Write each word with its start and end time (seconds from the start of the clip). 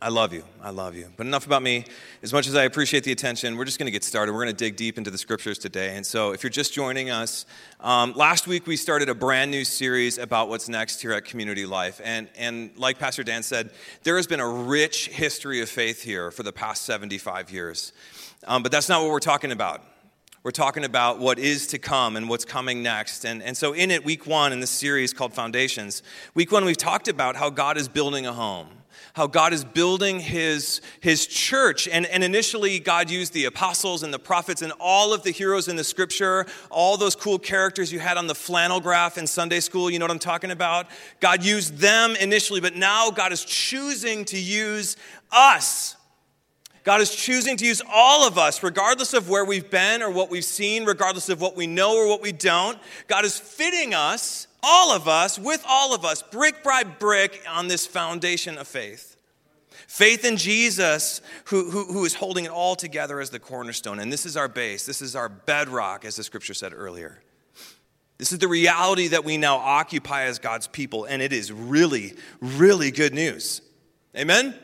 I 0.00 0.10
love 0.10 0.32
you. 0.32 0.44
I 0.62 0.70
love 0.70 0.94
you. 0.94 1.10
But 1.16 1.26
enough 1.26 1.44
about 1.44 1.60
me. 1.60 1.84
As 2.22 2.32
much 2.32 2.46
as 2.46 2.54
I 2.54 2.62
appreciate 2.62 3.02
the 3.02 3.10
attention, 3.10 3.56
we're 3.56 3.64
just 3.64 3.80
going 3.80 3.88
to 3.88 3.92
get 3.92 4.04
started. 4.04 4.32
We're 4.32 4.44
going 4.44 4.54
to 4.54 4.64
dig 4.64 4.76
deep 4.76 4.96
into 4.96 5.10
the 5.10 5.18
scriptures 5.18 5.58
today. 5.58 5.96
And 5.96 6.06
so, 6.06 6.30
if 6.30 6.44
you're 6.44 6.50
just 6.50 6.72
joining 6.72 7.10
us, 7.10 7.46
um, 7.80 8.12
last 8.12 8.46
week 8.46 8.68
we 8.68 8.76
started 8.76 9.08
a 9.08 9.14
brand 9.14 9.50
new 9.50 9.64
series 9.64 10.16
about 10.16 10.48
what's 10.48 10.68
next 10.68 11.02
here 11.02 11.12
at 11.14 11.24
Community 11.24 11.66
Life. 11.66 12.00
And, 12.04 12.28
and 12.38 12.70
like 12.76 13.00
Pastor 13.00 13.24
Dan 13.24 13.42
said, 13.42 13.70
there 14.04 14.14
has 14.14 14.28
been 14.28 14.38
a 14.38 14.48
rich 14.48 15.08
history 15.08 15.62
of 15.62 15.68
faith 15.68 16.00
here 16.00 16.30
for 16.30 16.44
the 16.44 16.52
past 16.52 16.82
75 16.82 17.50
years. 17.50 17.92
Um, 18.46 18.62
but 18.62 18.70
that's 18.70 18.88
not 18.88 19.02
what 19.02 19.10
we're 19.10 19.18
talking 19.18 19.50
about. 19.50 19.82
We're 20.44 20.52
talking 20.52 20.84
about 20.84 21.18
what 21.18 21.40
is 21.40 21.66
to 21.68 21.78
come 21.78 22.14
and 22.14 22.28
what's 22.28 22.44
coming 22.44 22.84
next. 22.84 23.24
And, 23.24 23.42
and 23.42 23.56
so, 23.56 23.72
in 23.72 23.90
it, 23.90 24.04
week 24.04 24.28
one 24.28 24.52
in 24.52 24.60
this 24.60 24.70
series 24.70 25.12
called 25.12 25.34
Foundations, 25.34 26.04
week 26.34 26.52
one, 26.52 26.64
we've 26.64 26.76
talked 26.76 27.08
about 27.08 27.34
how 27.34 27.50
God 27.50 27.76
is 27.76 27.88
building 27.88 28.24
a 28.24 28.32
home 28.32 28.77
how 29.14 29.26
God 29.26 29.52
is 29.52 29.64
building 29.64 30.20
his, 30.20 30.80
his 31.00 31.26
church. 31.26 31.88
And, 31.88 32.06
and 32.06 32.24
initially, 32.24 32.78
God 32.78 33.10
used 33.10 33.32
the 33.32 33.46
apostles 33.46 34.02
and 34.02 34.12
the 34.12 34.18
prophets 34.18 34.62
and 34.62 34.72
all 34.80 35.12
of 35.12 35.22
the 35.22 35.30
heroes 35.30 35.68
in 35.68 35.76
the 35.76 35.84
scripture, 35.84 36.46
all 36.70 36.96
those 36.96 37.16
cool 37.16 37.38
characters 37.38 37.92
you 37.92 37.98
had 37.98 38.16
on 38.16 38.26
the 38.26 38.34
flannel 38.34 38.80
graph 38.80 39.18
in 39.18 39.26
Sunday 39.26 39.60
school. 39.60 39.90
You 39.90 39.98
know 39.98 40.04
what 40.04 40.12
I'm 40.12 40.18
talking 40.18 40.50
about? 40.50 40.86
God 41.20 41.44
used 41.44 41.78
them 41.78 42.16
initially, 42.16 42.60
but 42.60 42.76
now 42.76 43.10
God 43.10 43.32
is 43.32 43.44
choosing 43.44 44.24
to 44.26 44.38
use 44.38 44.96
us. 45.30 45.96
God 46.84 47.02
is 47.02 47.14
choosing 47.14 47.56
to 47.58 47.66
use 47.66 47.82
all 47.92 48.26
of 48.26 48.38
us, 48.38 48.62
regardless 48.62 49.12
of 49.12 49.28
where 49.28 49.44
we've 49.44 49.70
been 49.70 50.02
or 50.02 50.10
what 50.10 50.30
we've 50.30 50.44
seen, 50.44 50.86
regardless 50.86 51.28
of 51.28 51.38
what 51.38 51.54
we 51.54 51.66
know 51.66 51.94
or 51.94 52.08
what 52.08 52.22
we 52.22 52.32
don't. 52.32 52.78
God 53.08 53.26
is 53.26 53.38
fitting 53.38 53.92
us 53.92 54.47
all 54.62 54.92
of 54.92 55.08
us, 55.08 55.38
with 55.38 55.64
all 55.68 55.94
of 55.94 56.04
us, 56.04 56.22
brick 56.22 56.62
by 56.62 56.82
brick, 56.82 57.42
on 57.48 57.68
this 57.68 57.86
foundation 57.86 58.58
of 58.58 58.66
faith. 58.66 59.16
Faith 59.86 60.24
in 60.24 60.36
Jesus, 60.36 61.20
who, 61.46 61.70
who, 61.70 61.84
who 61.92 62.04
is 62.04 62.14
holding 62.14 62.44
it 62.44 62.50
all 62.50 62.76
together 62.76 63.20
as 63.20 63.30
the 63.30 63.38
cornerstone. 63.38 63.98
And 63.98 64.12
this 64.12 64.26
is 64.26 64.36
our 64.36 64.48
base, 64.48 64.84
this 64.84 65.00
is 65.00 65.16
our 65.16 65.28
bedrock, 65.28 66.04
as 66.04 66.16
the 66.16 66.24
scripture 66.24 66.54
said 66.54 66.72
earlier. 66.74 67.22
This 68.18 68.32
is 68.32 68.38
the 68.38 68.48
reality 68.48 69.08
that 69.08 69.24
we 69.24 69.36
now 69.36 69.56
occupy 69.56 70.24
as 70.24 70.40
God's 70.40 70.66
people, 70.66 71.04
and 71.04 71.22
it 71.22 71.32
is 71.32 71.52
really, 71.52 72.14
really 72.40 72.90
good 72.90 73.14
news. 73.14 73.62
Amen? 74.16 74.54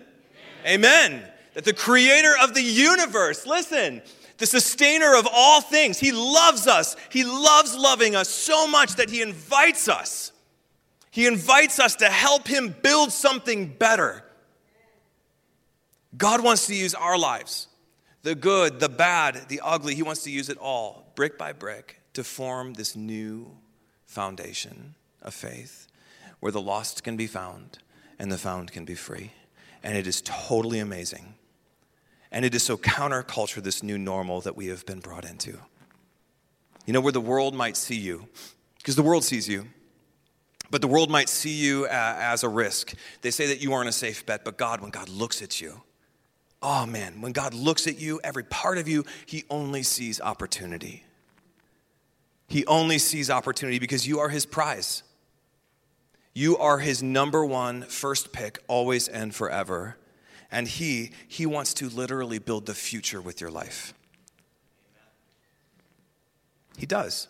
Amen. 0.66 0.84
Amen. 0.84 1.30
That 1.54 1.64
the 1.64 1.72
creator 1.72 2.32
of 2.42 2.52
the 2.54 2.62
universe, 2.62 3.46
listen, 3.46 4.02
the 4.38 4.46
sustainer 4.46 5.14
of 5.16 5.28
all 5.32 5.60
things. 5.60 5.98
He 5.98 6.12
loves 6.12 6.66
us. 6.66 6.96
He 7.10 7.24
loves 7.24 7.76
loving 7.76 8.16
us 8.16 8.28
so 8.28 8.66
much 8.66 8.96
that 8.96 9.10
He 9.10 9.22
invites 9.22 9.88
us. 9.88 10.32
He 11.10 11.26
invites 11.26 11.78
us 11.78 11.96
to 11.96 12.06
help 12.06 12.48
Him 12.48 12.74
build 12.82 13.12
something 13.12 13.68
better. 13.68 14.24
God 16.16 16.42
wants 16.42 16.66
to 16.66 16.74
use 16.74 16.94
our 16.94 17.18
lives 17.18 17.68
the 18.22 18.34
good, 18.34 18.80
the 18.80 18.88
bad, 18.88 19.48
the 19.48 19.60
ugly. 19.62 19.94
He 19.94 20.02
wants 20.02 20.22
to 20.24 20.30
use 20.30 20.48
it 20.48 20.56
all, 20.58 21.12
brick 21.14 21.36
by 21.36 21.52
brick, 21.52 22.00
to 22.14 22.24
form 22.24 22.74
this 22.74 22.96
new 22.96 23.58
foundation 24.06 24.94
of 25.22 25.34
faith 25.34 25.86
where 26.40 26.52
the 26.52 26.60
lost 26.60 27.04
can 27.04 27.16
be 27.16 27.26
found 27.26 27.78
and 28.18 28.32
the 28.32 28.38
found 28.38 28.72
can 28.72 28.84
be 28.84 28.94
free. 28.94 29.32
And 29.82 29.96
it 29.96 30.06
is 30.06 30.22
totally 30.22 30.78
amazing. 30.78 31.33
And 32.34 32.44
it 32.44 32.52
is 32.52 32.64
so 32.64 32.76
counterculture, 32.76 33.62
this 33.62 33.84
new 33.84 33.96
normal 33.96 34.40
that 34.40 34.56
we 34.56 34.66
have 34.66 34.84
been 34.84 34.98
brought 34.98 35.24
into. 35.24 35.56
You 36.84 36.92
know, 36.92 37.00
where 37.00 37.12
the 37.12 37.20
world 37.20 37.54
might 37.54 37.76
see 37.76 37.94
you, 37.94 38.26
because 38.78 38.96
the 38.96 39.04
world 39.04 39.22
sees 39.22 39.48
you, 39.48 39.68
but 40.68 40.80
the 40.80 40.88
world 40.88 41.10
might 41.10 41.28
see 41.28 41.52
you 41.52 41.84
uh, 41.84 42.16
as 42.18 42.42
a 42.42 42.48
risk. 42.48 42.94
They 43.22 43.30
say 43.30 43.46
that 43.46 43.62
you 43.62 43.72
aren't 43.72 43.88
a 43.88 43.92
safe 43.92 44.26
bet, 44.26 44.44
but 44.44 44.56
God, 44.56 44.80
when 44.80 44.90
God 44.90 45.08
looks 45.08 45.42
at 45.42 45.60
you, 45.60 45.82
oh 46.60 46.86
man, 46.86 47.20
when 47.20 47.30
God 47.30 47.54
looks 47.54 47.86
at 47.86 48.00
you, 48.00 48.20
every 48.24 48.42
part 48.42 48.78
of 48.78 48.88
you, 48.88 49.04
He 49.26 49.44
only 49.48 49.84
sees 49.84 50.20
opportunity. 50.20 51.04
He 52.48 52.66
only 52.66 52.98
sees 52.98 53.30
opportunity 53.30 53.78
because 53.78 54.08
you 54.08 54.18
are 54.18 54.28
His 54.28 54.44
prize. 54.44 55.04
You 56.34 56.58
are 56.58 56.80
His 56.80 57.00
number 57.00 57.46
one 57.46 57.82
first 57.82 58.32
pick, 58.32 58.58
always 58.66 59.06
and 59.06 59.32
forever 59.32 59.98
and 60.54 60.68
he 60.68 61.10
he 61.26 61.44
wants 61.44 61.74
to 61.74 61.88
literally 61.88 62.38
build 62.38 62.64
the 62.64 62.74
future 62.74 63.20
with 63.20 63.40
your 63.40 63.50
life. 63.50 63.92
He 66.78 66.86
does. 66.86 67.28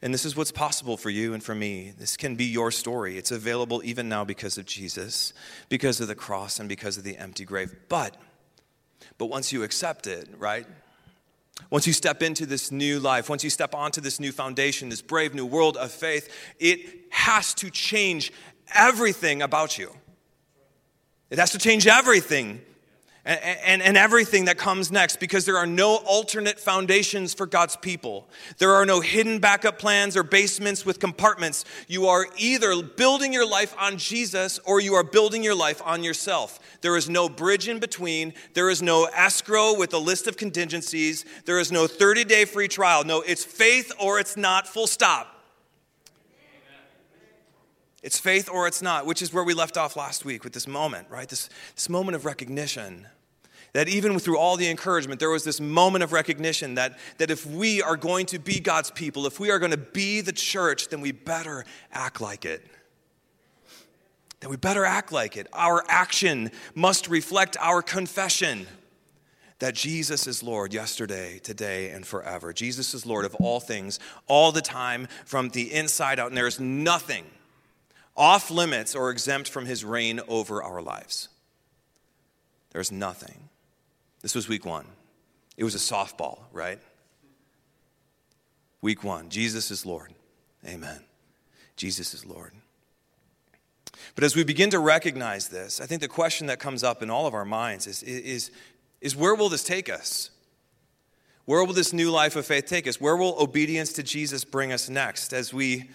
And 0.00 0.12
this 0.12 0.24
is 0.24 0.34
what's 0.34 0.50
possible 0.50 0.96
for 0.96 1.10
you 1.10 1.32
and 1.34 1.44
for 1.44 1.54
me. 1.54 1.92
This 1.96 2.16
can 2.16 2.34
be 2.34 2.46
your 2.46 2.72
story. 2.72 3.18
It's 3.18 3.30
available 3.30 3.82
even 3.84 4.08
now 4.08 4.24
because 4.24 4.56
of 4.56 4.64
jesus 4.64 5.34
because 5.68 6.00
of 6.00 6.08
the 6.08 6.14
cross 6.14 6.58
and 6.58 6.68
because 6.68 6.96
of 6.96 7.04
the 7.04 7.18
empty 7.18 7.44
grave. 7.44 7.74
But 7.90 8.16
but 9.18 9.26
once 9.26 9.52
you 9.52 9.62
accept 9.62 10.06
it 10.06 10.26
right? 10.38 10.66
Once 11.68 11.86
you 11.86 11.92
step 11.92 12.22
into 12.22 12.46
this 12.46 12.72
new 12.72 12.98
life, 12.98 13.28
once 13.28 13.44
you 13.44 13.50
step 13.50 13.74
onto 13.74 14.00
this 14.00 14.18
new 14.18 14.32
foundation, 14.32 14.88
this 14.88 15.02
brave 15.02 15.34
new 15.34 15.44
world 15.44 15.76
of 15.76 15.92
faith, 15.92 16.34
it 16.58 16.80
has 17.10 17.52
to 17.52 17.68
change 17.70 18.32
everything 18.74 19.42
about 19.42 19.76
you. 19.76 19.92
It 21.32 21.38
has 21.38 21.52
to 21.52 21.58
change 21.58 21.86
everything 21.86 22.60
and, 23.24 23.40
and, 23.42 23.80
and, 23.80 23.96
everything 23.96 24.44
that 24.44 24.58
comes 24.58 24.92
next 24.92 25.18
because 25.18 25.46
there 25.46 25.56
are 25.56 25.66
no 25.66 25.96
alternate 26.04 26.60
foundations 26.60 27.32
for 27.32 27.46
God's 27.46 27.74
people. 27.74 28.28
There 28.58 28.74
are 28.74 28.84
no 28.84 29.00
hidden 29.00 29.38
backup 29.38 29.78
plans 29.78 30.14
or 30.14 30.24
basements 30.24 30.84
with 30.84 31.00
compartments. 31.00 31.64
You 31.88 32.08
are 32.08 32.26
either 32.36 32.82
building 32.82 33.32
your 33.32 33.48
life 33.48 33.74
on 33.78 33.96
Jesus 33.96 34.58
or 34.66 34.78
you 34.82 34.92
are 34.92 35.04
building 35.04 35.42
your 35.42 35.54
life 35.54 35.80
on 35.86 36.04
yourself. 36.04 36.60
There 36.82 36.98
is 36.98 37.08
no 37.08 37.30
bridge 37.30 37.66
in 37.66 37.78
between. 37.78 38.34
There 38.52 38.68
is 38.68 38.82
no 38.82 39.08
escrow 39.14 39.74
with 39.78 39.94
a 39.94 39.98
list 39.98 40.26
of 40.26 40.36
contingencies. 40.36 41.24
There 41.46 41.58
is 41.58 41.72
no 41.72 41.86
30 41.86 42.24
day 42.24 42.44
free 42.44 42.68
trial. 42.68 43.04
No, 43.04 43.22
it's 43.22 43.42
faith 43.42 43.90
or 43.98 44.18
it's 44.18 44.36
not, 44.36 44.68
full 44.68 44.86
stop. 44.86 45.41
It's 48.02 48.18
faith 48.18 48.48
or 48.50 48.66
it's 48.66 48.82
not, 48.82 49.06
which 49.06 49.22
is 49.22 49.32
where 49.32 49.44
we 49.44 49.54
left 49.54 49.76
off 49.76 49.96
last 49.96 50.24
week 50.24 50.42
with 50.42 50.52
this 50.52 50.66
moment, 50.66 51.06
right? 51.08 51.28
This, 51.28 51.48
this 51.74 51.88
moment 51.88 52.16
of 52.16 52.24
recognition. 52.24 53.06
That 53.74 53.88
even 53.88 54.18
through 54.18 54.38
all 54.38 54.56
the 54.56 54.68
encouragement, 54.68 55.20
there 55.20 55.30
was 55.30 55.44
this 55.44 55.60
moment 55.60 56.02
of 56.02 56.12
recognition 56.12 56.74
that, 56.74 56.98
that 57.18 57.30
if 57.30 57.46
we 57.46 57.80
are 57.80 57.96
going 57.96 58.26
to 58.26 58.38
be 58.38 58.60
God's 58.60 58.90
people, 58.90 59.26
if 59.26 59.40
we 59.40 59.50
are 59.50 59.58
going 59.58 59.70
to 59.70 59.78
be 59.78 60.20
the 60.20 60.32
church, 60.32 60.88
then 60.88 61.00
we 61.00 61.12
better 61.12 61.64
act 61.92 62.20
like 62.20 62.44
it. 62.44 62.66
That 64.40 64.50
we 64.50 64.56
better 64.56 64.84
act 64.84 65.12
like 65.12 65.36
it. 65.36 65.46
Our 65.52 65.84
action 65.88 66.50
must 66.74 67.08
reflect 67.08 67.56
our 67.60 67.80
confession 67.80 68.66
that 69.60 69.76
Jesus 69.76 70.26
is 70.26 70.42
Lord 70.42 70.74
yesterday, 70.74 71.38
today, 71.38 71.90
and 71.90 72.04
forever. 72.04 72.52
Jesus 72.52 72.94
is 72.94 73.06
Lord 73.06 73.24
of 73.24 73.36
all 73.36 73.60
things, 73.60 74.00
all 74.26 74.50
the 74.50 74.60
time, 74.60 75.06
from 75.24 75.50
the 75.50 75.72
inside 75.72 76.18
out. 76.18 76.26
And 76.26 76.36
there 76.36 76.48
is 76.48 76.58
nothing 76.58 77.24
off 78.16 78.50
limits 78.50 78.94
or 78.94 79.10
exempt 79.10 79.48
from 79.48 79.66
his 79.66 79.84
reign 79.84 80.20
over 80.28 80.62
our 80.62 80.82
lives. 80.82 81.28
There's 82.70 82.92
nothing. 82.92 83.48
This 84.20 84.34
was 84.34 84.48
week 84.48 84.64
one. 84.64 84.86
It 85.56 85.64
was 85.64 85.74
a 85.74 85.78
softball, 85.78 86.40
right? 86.52 86.78
Week 88.80 89.04
one 89.04 89.28
Jesus 89.28 89.70
is 89.70 89.86
Lord. 89.86 90.12
Amen. 90.66 91.00
Jesus 91.76 92.14
is 92.14 92.24
Lord. 92.24 92.52
But 94.14 94.24
as 94.24 94.36
we 94.36 94.44
begin 94.44 94.70
to 94.70 94.78
recognize 94.78 95.48
this, 95.48 95.80
I 95.80 95.86
think 95.86 96.00
the 96.00 96.08
question 96.08 96.46
that 96.48 96.58
comes 96.58 96.84
up 96.84 97.02
in 97.02 97.10
all 97.10 97.26
of 97.26 97.34
our 97.34 97.44
minds 97.44 97.86
is, 97.86 98.02
is, 98.02 98.50
is 99.00 99.16
where 99.16 99.34
will 99.34 99.48
this 99.48 99.64
take 99.64 99.88
us? 99.88 100.30
Where 101.44 101.64
will 101.64 101.72
this 101.72 101.92
new 101.92 102.10
life 102.10 102.36
of 102.36 102.46
faith 102.46 102.66
take 102.66 102.86
us? 102.86 103.00
Where 103.00 103.16
will 103.16 103.36
obedience 103.40 103.92
to 103.94 104.02
Jesus 104.02 104.44
bring 104.44 104.72
us 104.72 104.88
next 104.88 105.32
as 105.32 105.52
we, 105.52 105.90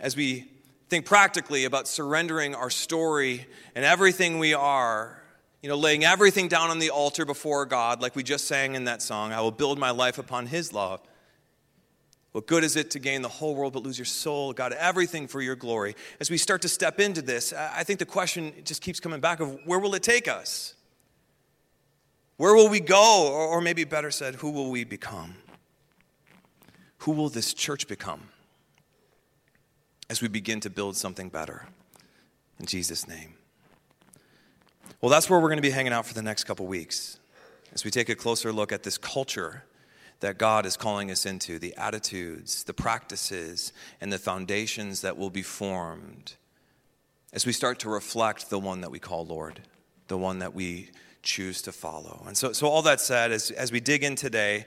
as 0.00 0.16
we 0.16 0.50
think 0.88 1.04
practically 1.04 1.64
about 1.64 1.86
surrendering 1.86 2.54
our 2.54 2.70
story 2.70 3.46
and 3.74 3.84
everything 3.84 4.38
we 4.38 4.54
are, 4.54 5.22
you 5.62 5.68
know, 5.68 5.76
laying 5.76 6.04
everything 6.04 6.48
down 6.48 6.70
on 6.70 6.78
the 6.78 6.90
altar 6.90 7.24
before 7.24 7.66
God, 7.66 8.00
like 8.00 8.16
we 8.16 8.22
just 8.22 8.46
sang 8.46 8.74
in 8.74 8.84
that 8.84 9.02
song 9.02 9.32
I 9.32 9.40
will 9.40 9.50
build 9.50 9.78
my 9.78 9.90
life 9.90 10.18
upon 10.18 10.46
His 10.46 10.72
love. 10.72 11.00
What 12.32 12.46
good 12.46 12.62
is 12.62 12.76
it 12.76 12.90
to 12.92 12.98
gain 12.98 13.22
the 13.22 13.28
whole 13.28 13.54
world 13.54 13.72
but 13.72 13.82
lose 13.82 13.98
your 13.98 14.04
soul? 14.04 14.52
God, 14.52 14.72
everything 14.72 15.26
for 15.26 15.40
your 15.40 15.56
glory. 15.56 15.96
As 16.20 16.30
we 16.30 16.36
start 16.36 16.62
to 16.62 16.68
step 16.68 17.00
into 17.00 17.22
this, 17.22 17.52
I 17.52 17.84
think 17.84 17.98
the 17.98 18.06
question 18.06 18.52
just 18.64 18.82
keeps 18.82 19.00
coming 19.00 19.20
back 19.20 19.40
of 19.40 19.58
where 19.64 19.78
will 19.78 19.94
it 19.94 20.02
take 20.02 20.28
us? 20.28 20.74
Where 22.36 22.54
will 22.54 22.68
we 22.68 22.80
go? 22.80 23.32
Or 23.32 23.60
maybe 23.60 23.84
better 23.84 24.10
said, 24.10 24.36
who 24.36 24.50
will 24.50 24.70
we 24.70 24.84
become? 24.84 25.34
Who 26.98 27.12
will 27.12 27.28
this 27.28 27.54
church 27.54 27.88
become? 27.88 28.28
As 30.10 30.22
we 30.22 30.28
begin 30.28 30.60
to 30.60 30.70
build 30.70 30.96
something 30.96 31.28
better. 31.28 31.66
In 32.58 32.66
Jesus' 32.66 33.06
name. 33.06 33.34
Well, 35.00 35.10
that's 35.10 35.30
where 35.30 35.38
we're 35.38 35.48
going 35.48 35.58
to 35.58 35.62
be 35.62 35.70
hanging 35.70 35.92
out 35.92 36.06
for 36.06 36.14
the 36.14 36.22
next 36.22 36.44
couple 36.44 36.66
weeks 36.66 37.20
as 37.72 37.84
we 37.84 37.90
take 37.90 38.08
a 38.08 38.14
closer 38.14 38.52
look 38.52 38.72
at 38.72 38.82
this 38.82 38.98
culture 38.98 39.64
that 40.20 40.38
God 40.38 40.66
is 40.66 40.76
calling 40.76 41.10
us 41.10 41.24
into 41.24 41.58
the 41.60 41.74
attitudes, 41.76 42.64
the 42.64 42.74
practices, 42.74 43.72
and 44.00 44.12
the 44.12 44.18
foundations 44.18 45.02
that 45.02 45.16
will 45.16 45.30
be 45.30 45.42
formed 45.42 46.34
as 47.32 47.46
we 47.46 47.52
start 47.52 47.78
to 47.80 47.88
reflect 47.88 48.50
the 48.50 48.58
one 48.58 48.80
that 48.80 48.90
we 48.90 48.98
call 48.98 49.24
Lord. 49.24 49.60
the 50.08 50.18
one 50.18 50.38
that 50.38 50.54
we 50.54 50.90
choose 51.22 51.62
to 51.62 51.72
follow. 51.72 52.24
And 52.26 52.36
so, 52.36 52.52
so 52.52 52.66
all 52.66 52.82
that 52.82 53.00
said, 53.00 53.30
as, 53.30 53.50
as 53.50 53.70
we 53.70 53.80
dig 53.80 54.02
in 54.02 54.16
today, 54.16 54.64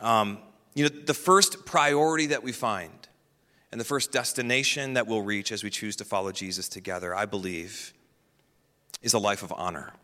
um, 0.00 0.38
you 0.74 0.84
know, 0.84 0.90
the 0.90 1.14
first 1.14 1.64
priority 1.64 2.26
that 2.26 2.42
we 2.42 2.52
find 2.52 2.90
and 3.72 3.80
the 3.80 3.84
first 3.86 4.12
destination 4.12 4.94
that 4.94 5.06
we'll 5.06 5.22
reach 5.22 5.50
as 5.50 5.64
we 5.64 5.70
choose 5.70 5.96
to 5.96 6.04
follow 6.04 6.30
Jesus 6.30 6.68
together, 6.68 7.14
I 7.14 7.24
believe, 7.24 7.94
is 9.00 9.14
a 9.14 9.18
life 9.18 9.42
of 9.42 9.52
honor. 9.56 9.94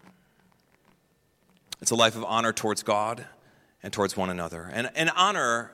It's 1.82 1.90
a 1.90 1.94
life 1.94 2.16
of 2.16 2.24
honor 2.24 2.52
towards 2.52 2.82
God 2.82 3.26
and 3.82 3.92
towards 3.92 4.16
one 4.16 4.30
another. 4.30 4.70
And, 4.72 4.90
and 4.96 5.10
honor, 5.14 5.70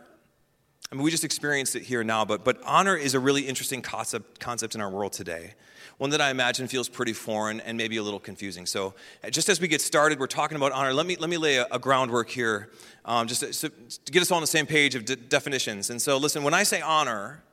I 0.91 0.97
mean, 0.97 1.05
we 1.05 1.13
just 1.13 1.25
experienced 1.25 1.77
it 1.77 1.85
here 1.85 2.03
now, 2.03 2.25
but, 2.25 2.45
but 2.45 2.61
honor 2.65 2.97
is 2.97 3.15
a 3.15 3.21
really 3.21 3.43
interesting 3.43 3.81
concept, 3.81 4.41
concept 4.41 4.75
in 4.75 4.81
our 4.81 4.91
world 4.91 5.13
today. 5.13 5.55
One 5.99 6.11
that 6.11 6.21
I 6.21 6.31
imagine 6.31 6.67
feels 6.67 6.89
pretty 6.89 7.13
foreign 7.13 7.61
and 7.61 7.79
maybe 7.79 7.97
a 7.99 8.03
little 8.03 8.19
confusing. 8.19 8.67
So, 8.67 8.95
just 9.31 9.49
as 9.49 9.61
we 9.61 9.69
get 9.69 9.81
started, 9.81 10.19
we're 10.19 10.27
talking 10.27 10.57
about 10.57 10.73
honor. 10.73 10.93
Let 10.93 11.07
me, 11.07 11.15
let 11.15 11.31
me 11.31 11.37
lay 11.37 11.59
a, 11.59 11.69
a 11.71 11.79
groundwork 11.79 12.29
here 12.29 12.71
um, 13.05 13.29
just 13.29 13.43
to, 13.43 13.53
so, 13.53 13.69
to, 13.69 14.13
get 14.13 14.21
us 14.21 14.33
all 14.33 14.37
on 14.37 14.43
the 14.43 14.49
same 14.49 14.67
page 14.67 14.97
of 14.97 15.05
de- 15.05 15.15
definitions. 15.15 15.91
And 15.91 16.03
so, 16.03 16.17
listen, 16.17 16.43
when 16.43 16.53
I 16.53 16.65
say 16.65 16.81
honor, 16.81 17.45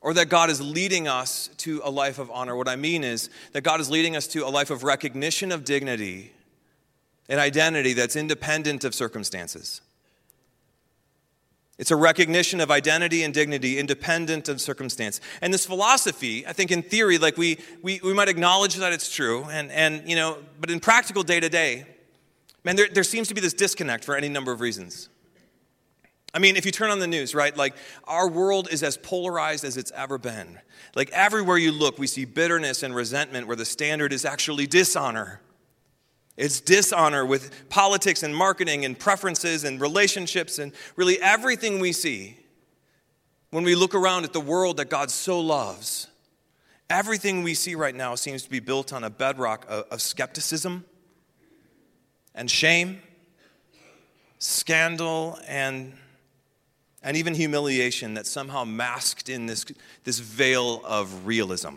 or 0.00 0.14
that 0.14 0.28
God 0.28 0.50
is 0.50 0.60
leading 0.60 1.06
us 1.06 1.48
to 1.58 1.80
a 1.84 1.90
life 1.90 2.18
of 2.18 2.30
honor, 2.30 2.56
what 2.56 2.68
I 2.68 2.76
mean 2.76 3.04
is 3.04 3.28
that 3.52 3.62
God 3.62 3.80
is 3.80 3.90
leading 3.90 4.16
us 4.16 4.26
to 4.28 4.46
a 4.46 4.48
life 4.48 4.70
of 4.70 4.82
recognition 4.82 5.52
of 5.52 5.64
dignity 5.64 6.32
an 7.30 7.38
identity 7.38 7.92
that's 7.92 8.16
independent 8.16 8.84
of 8.84 8.94
circumstances. 8.94 9.80
It's 11.78 11.92
a 11.92 11.96
recognition 11.96 12.60
of 12.60 12.70
identity 12.70 13.22
and 13.22 13.32
dignity 13.32 13.78
independent 13.78 14.48
of 14.48 14.60
circumstance. 14.60 15.20
And 15.40 15.54
this 15.54 15.64
philosophy, 15.64 16.46
I 16.46 16.52
think 16.52 16.72
in 16.72 16.82
theory, 16.82 17.16
like 17.16 17.38
we, 17.38 17.58
we, 17.82 18.00
we 18.02 18.12
might 18.12 18.28
acknowledge 18.28 18.74
that 18.74 18.92
it's 18.92 19.10
true, 19.10 19.44
and, 19.44 19.70
and 19.70 20.06
you 20.06 20.16
know, 20.16 20.38
but 20.60 20.70
in 20.70 20.80
practical 20.80 21.22
day 21.22 21.40
to 21.40 21.48
day, 21.48 21.86
man, 22.64 22.76
there, 22.76 22.88
there 22.92 23.04
seems 23.04 23.28
to 23.28 23.34
be 23.34 23.40
this 23.40 23.54
disconnect 23.54 24.04
for 24.04 24.16
any 24.16 24.28
number 24.28 24.52
of 24.52 24.60
reasons. 24.60 25.08
I 26.32 26.38
mean, 26.38 26.56
if 26.56 26.64
you 26.64 26.70
turn 26.70 26.90
on 26.90 27.00
the 27.00 27.06
news, 27.06 27.34
right, 27.34 27.56
like 27.56 27.74
our 28.04 28.28
world 28.28 28.68
is 28.70 28.82
as 28.82 28.96
polarized 28.96 29.64
as 29.64 29.76
it's 29.76 29.90
ever 29.92 30.16
been. 30.16 30.60
Like 30.94 31.10
everywhere 31.10 31.58
you 31.58 31.72
look, 31.72 31.98
we 31.98 32.06
see 32.06 32.24
bitterness 32.24 32.82
and 32.82 32.94
resentment 32.94 33.46
where 33.46 33.56
the 33.56 33.64
standard 33.64 34.12
is 34.12 34.24
actually 34.24 34.66
dishonor. 34.66 35.40
It's 36.36 36.60
dishonor 36.60 37.26
with 37.26 37.68
politics 37.68 38.22
and 38.22 38.34
marketing 38.34 38.84
and 38.84 38.98
preferences 38.98 39.64
and 39.64 39.80
relationships 39.80 40.58
and 40.58 40.72
really 40.96 41.20
everything 41.20 41.80
we 41.80 41.92
see 41.92 42.38
when 43.50 43.64
we 43.64 43.74
look 43.74 43.94
around 43.94 44.24
at 44.24 44.32
the 44.32 44.40
world 44.40 44.76
that 44.76 44.88
God 44.88 45.10
so 45.10 45.40
loves. 45.40 46.06
Everything 46.88 47.42
we 47.42 47.54
see 47.54 47.74
right 47.74 47.94
now 47.94 48.14
seems 48.14 48.42
to 48.44 48.50
be 48.50 48.60
built 48.60 48.92
on 48.92 49.04
a 49.04 49.10
bedrock 49.10 49.66
of, 49.68 50.00
skepticism 50.00 50.84
and 52.34 52.50
shame, 52.50 53.02
scandal, 54.38 55.38
and, 55.46 55.92
and 57.02 57.16
even 57.16 57.34
humiliation 57.34 58.14
that 58.14 58.26
somehow 58.26 58.64
masked 58.64 59.28
in 59.28 59.46
this, 59.46 59.64
this 60.04 60.18
veil 60.18 60.82
of 60.84 61.26
realism. 61.26 61.76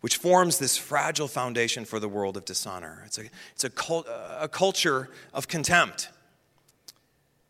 which 0.00 0.16
forms 0.16 0.58
this 0.58 0.76
fragile 0.76 1.28
foundation 1.28 1.84
for 1.84 2.00
the 2.00 2.08
world 2.08 2.36
of 2.36 2.44
dishonor. 2.44 3.02
It's 3.06 3.18
a, 3.18 3.24
it's 3.52 3.64
a, 3.64 3.70
cult, 3.70 4.06
a 4.08 4.48
culture 4.48 5.10
of 5.34 5.46
contempt 5.46 6.08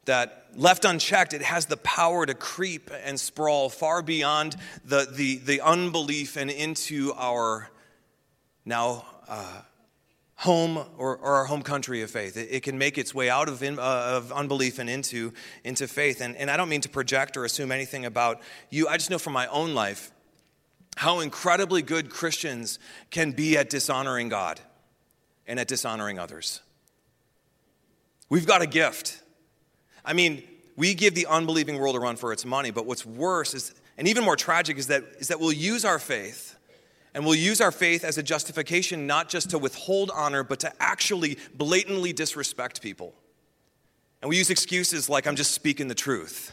that, 0.06 0.46
left 0.56 0.84
unchecked, 0.84 1.32
it 1.32 1.42
has 1.42 1.66
the 1.66 1.76
power 1.76 2.26
to 2.26 2.34
creep 2.34 2.90
and 3.04 3.20
sprawl 3.20 3.68
far 3.68 4.02
beyond 4.02 4.56
the, 4.84 5.06
the, 5.10 5.36
the 5.38 5.60
unbelief 5.60 6.36
and 6.36 6.50
into 6.50 7.12
our 7.16 7.70
now 8.64 9.04
uh, 9.28 9.62
home 10.40 10.78
or, 10.96 11.18
or, 11.18 11.34
our 11.34 11.44
home 11.44 11.60
country 11.60 12.00
of 12.00 12.10
faith. 12.10 12.34
It, 12.34 12.48
it 12.50 12.62
can 12.62 12.78
make 12.78 12.96
its 12.96 13.14
way 13.14 13.28
out 13.28 13.50
of, 13.50 13.62
in, 13.62 13.78
uh, 13.78 13.82
of 13.82 14.32
unbelief 14.32 14.78
and 14.78 14.88
into, 14.88 15.34
into 15.64 15.86
faith. 15.86 16.22
And, 16.22 16.34
and 16.36 16.50
I 16.50 16.56
don't 16.56 16.70
mean 16.70 16.80
to 16.80 16.88
project 16.88 17.36
or 17.36 17.44
assume 17.44 17.70
anything 17.70 18.06
about 18.06 18.40
you. 18.70 18.88
I 18.88 18.96
just 18.96 19.10
know 19.10 19.18
from 19.18 19.34
my 19.34 19.46
own 19.48 19.74
life 19.74 20.10
how 20.96 21.20
incredibly 21.20 21.82
good 21.82 22.08
Christians 22.08 22.78
can 23.10 23.32
be 23.32 23.58
at 23.58 23.68
dishonoring 23.68 24.30
God 24.30 24.58
and 25.46 25.60
at 25.60 25.68
dishonoring 25.68 26.18
others. 26.18 26.62
We've 28.30 28.46
got 28.46 28.62
a 28.62 28.66
gift. 28.66 29.20
I 30.06 30.14
mean, 30.14 30.42
we 30.74 30.94
give 30.94 31.14
the 31.14 31.26
unbelieving 31.26 31.78
world 31.78 31.96
a 31.96 32.00
run 32.00 32.16
for 32.16 32.32
its 32.32 32.46
money, 32.46 32.70
but 32.70 32.86
what's 32.86 33.04
worse 33.04 33.52
is, 33.52 33.74
and 33.98 34.08
even 34.08 34.24
more 34.24 34.36
tragic, 34.36 34.78
is 34.78 34.86
that, 34.86 35.04
is 35.18 35.28
that 35.28 35.38
we'll 35.38 35.52
use 35.52 35.84
our 35.84 35.98
faith 35.98 36.49
and 37.14 37.24
we'll 37.24 37.34
use 37.34 37.60
our 37.60 37.72
faith 37.72 38.04
as 38.04 38.18
a 38.18 38.22
justification 38.22 39.06
not 39.06 39.28
just 39.28 39.50
to 39.50 39.58
withhold 39.58 40.10
honor, 40.14 40.44
but 40.44 40.60
to 40.60 40.72
actually 40.80 41.38
blatantly 41.54 42.12
disrespect 42.12 42.80
people. 42.80 43.14
And 44.22 44.28
we 44.28 44.36
use 44.36 44.50
excuses 44.50 45.08
like, 45.08 45.26
I'm 45.26 45.36
just 45.36 45.52
speaking 45.52 45.88
the 45.88 45.94
truth. 45.94 46.52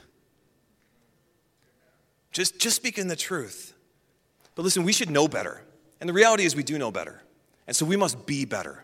Just, 2.31 2.59
just 2.59 2.75
speaking 2.75 3.07
the 3.07 3.15
truth. 3.15 3.73
But 4.55 4.63
listen, 4.63 4.83
we 4.83 4.93
should 4.93 5.09
know 5.09 5.27
better. 5.27 5.61
And 5.99 6.09
the 6.09 6.13
reality 6.13 6.45
is, 6.45 6.55
we 6.55 6.63
do 6.63 6.77
know 6.77 6.91
better. 6.91 7.21
And 7.67 7.75
so 7.75 7.85
we 7.85 7.95
must 7.95 8.25
be 8.25 8.45
better. 8.45 8.83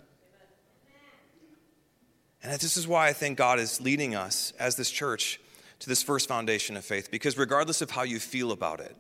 And 2.44 2.52
this 2.52 2.76
is 2.76 2.88
why 2.88 3.08
I 3.08 3.14
think 3.14 3.38
God 3.38 3.60
is 3.60 3.80
leading 3.80 4.16
us 4.16 4.52
as 4.60 4.76
this 4.76 4.92
church 4.92 5.40
to 5.80 5.90
this 5.90 6.04
first 6.04 6.28
foundation 6.28 6.76
of 6.76 6.84
faith, 6.84 7.10
because 7.10 7.38
regardless 7.38 7.82
of 7.82 7.92
how 7.92 8.04
you 8.04 8.20
feel 8.20 8.52
about 8.52 8.80
it, 8.80 8.96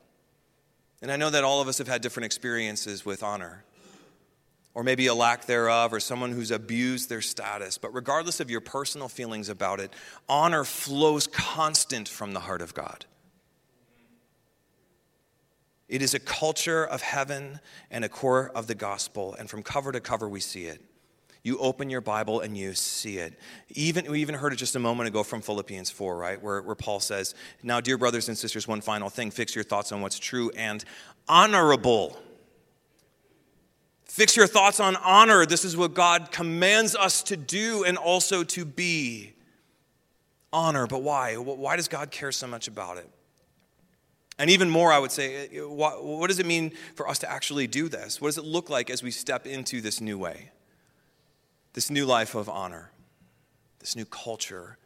and 1.03 1.11
I 1.11 1.17
know 1.17 1.29
that 1.29 1.43
all 1.43 1.59
of 1.59 1.67
us 1.67 1.79
have 1.79 1.87
had 1.89 2.01
different 2.01 2.25
experiences 2.25 3.05
with 3.05 3.23
honor, 3.23 3.65
or 4.73 4.83
maybe 4.83 5.07
a 5.07 5.13
lack 5.13 5.45
thereof, 5.45 5.91
or 5.91 5.99
someone 5.99 6.31
who's 6.31 6.49
abused 6.49 7.09
their 7.09 7.21
status, 7.21 7.77
but 7.77 7.93
regardless 7.93 8.39
of 8.39 8.49
your 8.49 8.61
personal 8.61 9.09
feelings 9.09 9.49
about 9.49 9.81
it, 9.81 9.91
honor 10.29 10.63
flows 10.63 11.27
constant 11.27 12.07
from 12.07 12.31
the 12.31 12.39
heart 12.39 12.61
of 12.61 12.73
God. 12.73 13.05
It 15.89 16.01
is 16.01 16.13
a 16.13 16.19
culture 16.19 16.85
of 16.85 17.01
heaven 17.01 17.59
and 17.91 18.05
a 18.05 18.09
core 18.09 18.49
of 18.55 18.67
the 18.67 18.75
gospel, 18.75 19.35
and 19.37 19.49
from 19.49 19.61
cover 19.61 19.91
to 19.91 19.99
cover, 19.99 20.29
we 20.29 20.39
see 20.39 20.67
it. 20.67 20.81
You 21.43 21.57
open 21.57 21.89
your 21.89 21.99
Bible 21.99 22.39
and 22.39 22.57
you 22.57 22.73
see 22.73 23.17
it. 23.17 23.33
Even, 23.69 24.09
we 24.09 24.21
even 24.21 24.35
heard 24.35 24.53
it 24.53 24.55
just 24.55 24.77
a 24.77 24.79
moment 24.79 25.09
ago 25.09 25.23
from 25.23 25.41
Philippians 25.41 25.91
4, 25.91 26.17
right? 26.17 26.41
Where, 26.41 26.61
where 26.61 26.75
Paul 26.75 27.01
says, 27.01 27.35
Now, 27.61 27.81
dear 27.81 27.97
brothers 27.97 28.29
and 28.29 28.37
sisters, 28.37 28.65
one 28.65 28.79
final 28.79 29.09
thing 29.09 29.29
fix 29.29 29.53
your 29.53 29.65
thoughts 29.65 29.91
on 29.91 30.01
what's 30.01 30.17
true 30.17 30.51
and 30.55 30.83
honorable. 31.27 32.17
Fix 34.05 34.37
your 34.37 34.47
thoughts 34.47 34.79
on 34.79 34.95
honor. 34.97 35.45
This 35.45 35.65
is 35.65 35.75
what 35.75 35.93
God 35.93 36.31
commands 36.31 36.95
us 36.95 37.23
to 37.23 37.35
do 37.35 37.83
and 37.83 37.97
also 37.97 38.43
to 38.45 38.63
be. 38.63 39.33
Honor, 40.53 40.85
but 40.85 41.01
why? 41.01 41.35
Why 41.35 41.75
does 41.75 41.87
God 41.87 42.11
care 42.11 42.31
so 42.31 42.45
much 42.45 42.67
about 42.67 42.97
it? 42.97 43.09
And 44.37 44.49
even 44.49 44.69
more, 44.69 44.93
I 44.93 44.99
would 44.99 45.11
say, 45.11 45.47
uh, 45.57 45.67
what, 45.67 46.03
what, 46.03 46.27
does 46.27 46.39
it 46.39 46.45
mean 46.45 46.73
for 46.95 47.07
us 47.07 47.19
to 47.19 47.31
actually 47.31 47.67
do 47.67 47.89
this? 47.89 48.21
What 48.21 48.27
does 48.29 48.37
it 48.37 48.45
look 48.45 48.69
like 48.69 48.89
as 48.89 49.03
we 49.03 49.11
step 49.11 49.45
into 49.45 49.81
this 49.81 49.99
new 49.99 50.17
way? 50.17 50.51
This 51.73 51.89
new 51.89 52.05
life 52.05 52.35
of 52.35 52.47
honor, 52.47 52.91
this 53.79 53.95
new 53.95 54.05
culture, 54.05 54.77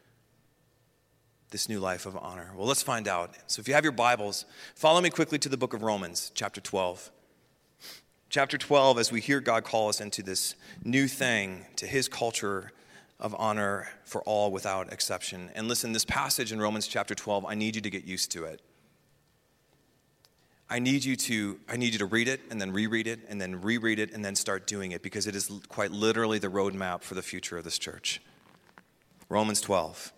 this 1.52 1.68
new 1.68 1.80
life 1.80 2.06
of 2.06 2.16
honor? 2.16 2.52
Well, 2.56 2.66
let's 2.66 2.82
find 2.82 3.08
out. 3.08 3.36
So, 3.48 3.60
if 3.60 3.68
you 3.68 3.74
have 3.74 3.84
your 3.84 3.92
Bibles, 3.92 4.46
follow 4.74 5.02
me 5.02 5.10
quickly 5.10 5.38
to 5.40 5.50
the 5.50 5.58
book 5.58 5.74
of 5.74 5.84
Romans, 5.84 6.32
chapter 6.34 6.62
12. 6.62 7.12
Chapter 8.30 8.58
12, 8.58 9.00
as 9.00 9.12
we 9.12 9.22
hear 9.22 9.40
God 9.40 9.64
call 9.64 9.90
us 9.90 10.02
into 10.02 10.24
this 10.24 10.56
new 10.84 11.08
thing, 11.08 11.66
to 11.78 11.88
his 11.88 12.08
culture 12.08 12.72
of 13.20 13.36
honor 13.38 13.90
for 14.06 14.22
all 14.24 14.52
without 14.52 14.92
exception. 14.92 15.50
And 15.56 15.68
listen, 15.68 15.92
this 15.92 16.06
passage 16.06 16.52
in 16.52 16.60
Romans 16.60 16.88
chapter 16.88 17.16
12, 17.16 17.46
I 17.46 17.56
need 17.56 17.76
you 17.76 17.82
to 17.82 17.90
get 17.90 18.06
used 18.06 18.32
to 18.32 18.46
it. 18.46 18.62
I 20.70 20.80
need 20.80 21.06
you 21.06 21.16
to 21.16 21.60
I 21.70 21.78
need 21.78 21.94
you 21.94 22.00
to 22.00 22.06
read 22.06 22.28
it 22.28 22.42
and 22.52 22.60
then 22.60 22.74
reread 22.74 23.08
it 23.08 23.22
and 23.30 23.40
then 23.40 23.62
reread 23.62 24.00
it 24.00 24.14
and 24.14 24.24
then 24.24 24.36
start 24.36 24.68
doing 24.68 24.92
it 24.92 25.02
because 25.02 25.26
it 25.28 25.36
is 25.36 25.50
quite 25.70 25.92
literally 25.92 26.40
the 26.40 26.50
roadmap 26.50 27.04
for 27.04 27.16
the 27.16 27.22
future 27.22 27.58
of 27.58 27.64
this 27.64 27.78
church. 27.78 28.22
Romans 29.30 29.62
12 29.62 30.14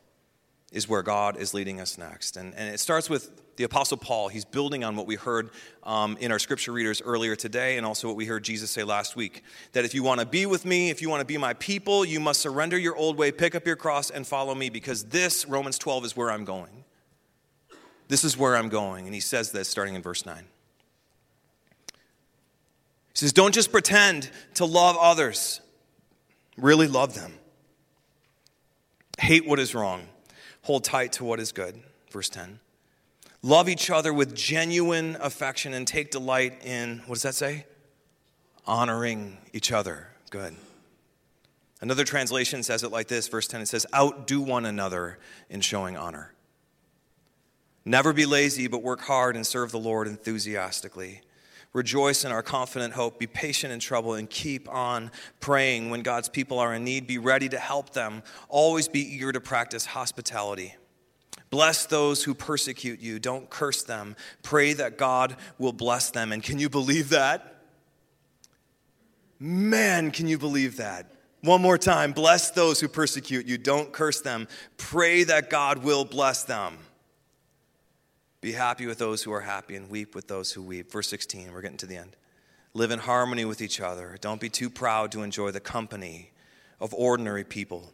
is 0.71 0.87
where 0.87 1.01
God 1.01 1.37
is 1.37 1.53
leading 1.53 1.79
us 1.79 1.97
next. 1.97 2.37
And, 2.37 2.53
and 2.55 2.73
it 2.73 2.79
starts 2.79 3.09
with 3.09 3.55
the 3.57 3.63
Apostle 3.63 3.97
Paul. 3.97 4.27
He's 4.29 4.45
building 4.45 4.83
on 4.83 4.95
what 4.95 5.07
we 5.07 5.15
heard 5.15 5.49
um, 5.83 6.15
in 6.19 6.31
our 6.31 6.39
scripture 6.39 6.71
readers 6.71 7.01
earlier 7.01 7.35
today 7.35 7.77
and 7.77 7.85
also 7.85 8.07
what 8.07 8.15
we 8.15 8.25
heard 8.25 8.43
Jesus 8.43 8.69
say 8.69 8.83
last 8.83 9.15
week. 9.15 9.43
That 9.73 9.83
if 9.83 9.93
you 9.93 10.03
want 10.03 10.19
to 10.19 10.25
be 10.25 10.45
with 10.45 10.65
me, 10.65 10.91
if 10.91 11.01
you 11.01 11.09
want 11.09 11.21
to 11.21 11.25
be 11.25 11.37
my 11.37 11.53
people, 11.55 12.05
you 12.05 12.19
must 12.19 12.39
surrender 12.39 12.77
your 12.77 12.95
old 12.95 13.17
way, 13.17 13.31
pick 13.31 13.55
up 13.55 13.65
your 13.65 13.75
cross, 13.75 14.11
and 14.11 14.25
follow 14.25 14.53
me 14.53 14.69
because 14.69 15.05
this, 15.05 15.45
Romans 15.47 15.77
12, 15.77 16.05
is 16.05 16.15
where 16.15 16.31
I'm 16.31 16.45
going. 16.45 16.78
This 18.09 18.25
is 18.25 18.37
where 18.37 18.57
I'm 18.57 18.67
going. 18.67 19.05
And 19.05 19.13
he 19.13 19.21
says 19.21 19.53
this 19.53 19.69
starting 19.69 19.95
in 19.95 20.01
verse 20.01 20.25
9. 20.25 20.35
He 20.37 20.43
says, 23.13 23.31
Don't 23.31 23.53
just 23.53 23.71
pretend 23.71 24.29
to 24.55 24.65
love 24.65 24.97
others, 24.99 25.61
really 26.57 26.87
love 26.87 27.15
them. 27.15 27.33
Hate 29.17 29.47
what 29.47 29.59
is 29.59 29.73
wrong, 29.73 30.01
hold 30.63 30.83
tight 30.83 31.13
to 31.13 31.23
what 31.23 31.39
is 31.39 31.53
good. 31.53 31.81
Verse 32.11 32.27
10. 32.27 32.59
Love 33.41 33.69
each 33.69 33.89
other 33.89 34.13
with 34.13 34.35
genuine 34.35 35.15
affection 35.21 35.73
and 35.73 35.87
take 35.87 36.11
delight 36.11 36.65
in, 36.65 36.99
what 37.05 37.15
does 37.15 37.23
that 37.23 37.35
say? 37.35 37.65
honoring 38.69 39.37
each 39.51 39.71
other. 39.71 40.07
Good. 40.29 40.55
Another 41.81 42.03
translation 42.03 42.61
says 42.61 42.83
it 42.83 42.91
like 42.91 43.07
this, 43.07 43.27
verse 43.27 43.47
10 43.47 43.61
it 43.61 43.67
says, 43.67 43.85
Outdo 43.93 44.39
one 44.41 44.65
another 44.65 45.17
in 45.49 45.61
showing 45.61 45.97
honor. 45.97 46.33
Never 47.89 48.13
be 48.13 48.27
lazy, 48.27 48.67
but 48.67 48.84
work 48.84 49.01
hard 49.01 49.36
and 49.36 49.48
serve 49.48 49.72
the 49.72 49.79
Lord 49.79 50.08
enthusiastically. 50.08 51.22
Rejoice 51.74 52.24
in 52.24 52.31
our 52.31 52.43
confident 52.43 52.93
hope. 52.93 53.17
Be 53.17 53.25
patient 53.25 53.74
in 53.74 53.79
trouble 53.79 54.13
and 54.13 54.29
keep 54.29 54.69
on 54.69 55.10
praying. 55.39 55.89
When 55.89 56.03
God's 56.03 56.29
people 56.29 56.60
are 56.60 56.72
in 56.75 56.84
need, 56.84 57.08
be 57.08 57.17
ready 57.17 57.50
to 57.50 57.58
help 57.58 57.93
them. 57.93 58.22
Always 58.48 58.88
be 58.88 59.00
eager 59.00 59.31
to 59.31 59.41
practice 59.41 59.88
hospitality. 59.88 60.75
Bless 61.50 61.88
those 61.88 62.24
who 62.24 62.36
persecute 62.36 63.00
you. 63.00 63.17
Don't 63.17 63.50
curse 63.50 63.81
them. 63.81 64.15
Pray 64.43 64.74
that 64.74 65.00
God 65.00 65.36
will 65.58 65.74
bless 65.74 66.12
them. 66.12 66.31
And 66.31 66.43
can 66.43 66.60
you 66.60 66.69
believe 66.69 67.10
that? 67.10 67.55
Man, 69.39 70.12
can 70.12 70.27
you 70.27 70.38
believe 70.38 70.77
that? 70.77 71.08
One 71.41 71.63
more 71.63 71.79
time. 71.79 72.12
Bless 72.12 72.51
those 72.51 72.79
who 72.79 72.88
persecute 72.88 73.48
you. 73.48 73.58
Don't 73.58 73.91
curse 73.91 74.22
them. 74.22 74.48
Pray 74.77 75.24
that 75.24 75.50
God 75.50 75.84
will 75.84 76.05
bless 76.05 76.43
them. 76.43 76.77
Be 78.41 78.53
happy 78.53 78.86
with 78.86 79.00
those 79.00 79.24
who 79.24 79.34
are 79.34 79.41
happy 79.41 79.75
and 79.75 79.89
weep 79.89 80.15
with 80.15 80.27
those 80.27 80.53
who 80.53 80.62
weep. 80.62 80.91
Verse 80.91 81.10
16, 81.10 81.51
we're 81.51 81.62
getting 81.62 81.77
to 81.77 81.86
the 81.86 81.98
end. 81.98 82.15
Live 82.74 82.91
in 82.91 83.00
harmony 83.00 83.43
with 83.43 83.62
each 83.62 83.81
other. 83.81 84.17
Don't 84.22 84.39
be 84.39 84.50
too 84.50 84.69
proud 84.69 85.12
to 85.12 85.24
enjoy 85.24 85.51
the 85.51 85.60
company 85.60 86.31
of 86.79 86.93
ordinary 86.93 87.43
people. 87.43 87.93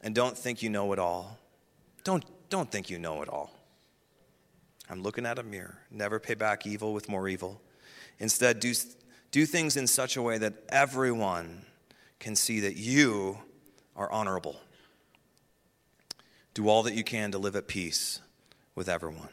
And 0.00 0.14
don't 0.14 0.38
think 0.38 0.62
you 0.62 0.70
know 0.70 0.92
it 0.92 0.98
all. 0.98 1.38
Don't, 2.04 2.24
don't 2.50 2.70
think 2.70 2.88
you 2.88 2.98
know 2.98 3.22
it 3.22 3.28
all. 3.28 3.52
I'm 4.88 5.02
looking 5.02 5.26
at 5.26 5.38
a 5.38 5.42
mirror. 5.42 5.78
Never 5.90 6.20
pay 6.20 6.34
back 6.34 6.66
evil 6.66 6.92
with 6.92 7.08
more 7.08 7.26
evil. 7.26 7.60
Instead, 8.18 8.60
do, 8.60 8.72
do 9.32 9.46
things 9.46 9.76
in 9.76 9.86
such 9.86 10.16
a 10.16 10.22
way 10.22 10.38
that 10.38 10.52
everyone 10.68 11.64
can 12.20 12.36
see 12.36 12.60
that 12.60 12.76
you 12.76 13.38
are 13.96 14.12
honorable. 14.12 14.60
Do 16.52 16.68
all 16.68 16.84
that 16.84 16.94
you 16.94 17.02
can 17.02 17.32
to 17.32 17.38
live 17.38 17.56
at 17.56 17.66
peace 17.66 18.20
with 18.74 18.88
everyone. 18.88 19.28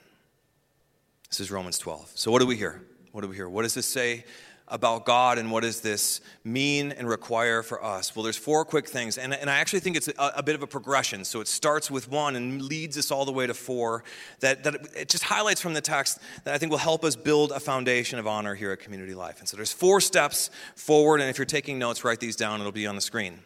This 1.30 1.40
is 1.40 1.52
Romans 1.52 1.78
12. 1.78 2.12
So, 2.16 2.32
what 2.32 2.40
do 2.40 2.48
we 2.48 2.58
hear? 2.58 2.82
What 3.12 3.22
do 3.22 3.28
we 3.28 3.36
hear? 3.36 3.50
What 3.50 3.64
does 3.64 3.74
this 3.74 3.86
say 3.86 4.26
about 4.68 5.06
God 5.06 5.38
and 5.38 5.52
what 5.52 5.64
does 5.64 5.82
this 5.82 6.22
mean 6.46 6.94
and 6.94 7.08
require 7.08 7.62
for 7.62 7.84
us? 7.84 8.16
Well, 8.16 8.24
there's 8.24 8.38
four 8.38 8.64
quick 8.64 8.88
things, 8.88 9.18
and, 9.18 9.34
and 9.34 9.50
I 9.50 9.58
actually 9.58 9.82
think 9.82 9.98
it's 9.98 10.08
a, 10.08 10.34
a, 10.38 10.44
bit 10.44 10.56
of 10.56 10.64
a 10.64 10.68
progression. 10.68 11.26
So 11.26 11.42
it 11.42 11.48
starts 11.50 11.92
with 11.92 12.10
one 12.10 12.38
and 12.38 12.62
leads 12.62 12.98
us 12.98 13.12
all 13.12 13.26
the 13.26 13.34
way 13.34 13.46
to 13.46 13.54
four 13.54 14.06
that, 14.40 14.64
that 14.64 14.76
it 14.96 15.10
just 15.10 15.26
highlights 15.26 15.60
from 15.60 15.74
the 15.74 15.82
text 15.82 16.20
that 16.46 16.54
I 16.54 16.58
think 16.58 16.72
will 16.72 16.80
help 16.80 17.04
us 17.04 17.18
build 17.18 17.52
a 17.52 17.60
foundation 17.60 18.18
of 18.18 18.28
honor 18.28 18.56
here 18.56 18.72
at 18.72 18.80
Community 18.80 19.14
Life. 19.14 19.40
And 19.40 19.48
so 19.48 19.58
there's 19.58 19.74
four 19.74 20.00
steps 20.00 20.50
forward, 20.76 21.20
and 21.20 21.30
if 21.30 21.38
you're 21.38 21.46
taking 21.46 21.78
notes, 21.78 22.06
write 22.06 22.22
these 22.22 22.38
down, 22.38 22.62
it'll 22.62 22.72
be 22.72 22.88
on 22.88 22.96
the 22.96 23.02
screen. 23.02 23.40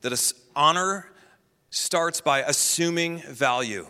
That 0.00 0.32
honor 0.56 1.06
starts 1.70 2.20
by 2.20 2.40
assuming 2.40 3.18
value. 3.18 3.86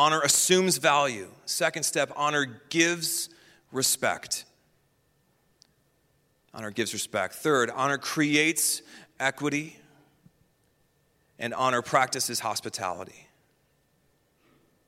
Honor 0.00 0.22
assumes 0.22 0.78
value. 0.78 1.28
Second 1.44 1.82
step, 1.82 2.10
honor 2.16 2.46
gives 2.70 3.28
respect. 3.70 4.46
Honor 6.54 6.70
gives 6.70 6.94
respect. 6.94 7.34
Third, 7.34 7.68
honor 7.68 7.98
creates 7.98 8.80
equity, 9.20 9.76
and 11.38 11.52
honor 11.52 11.82
practices 11.82 12.40
hospitality. 12.40 13.28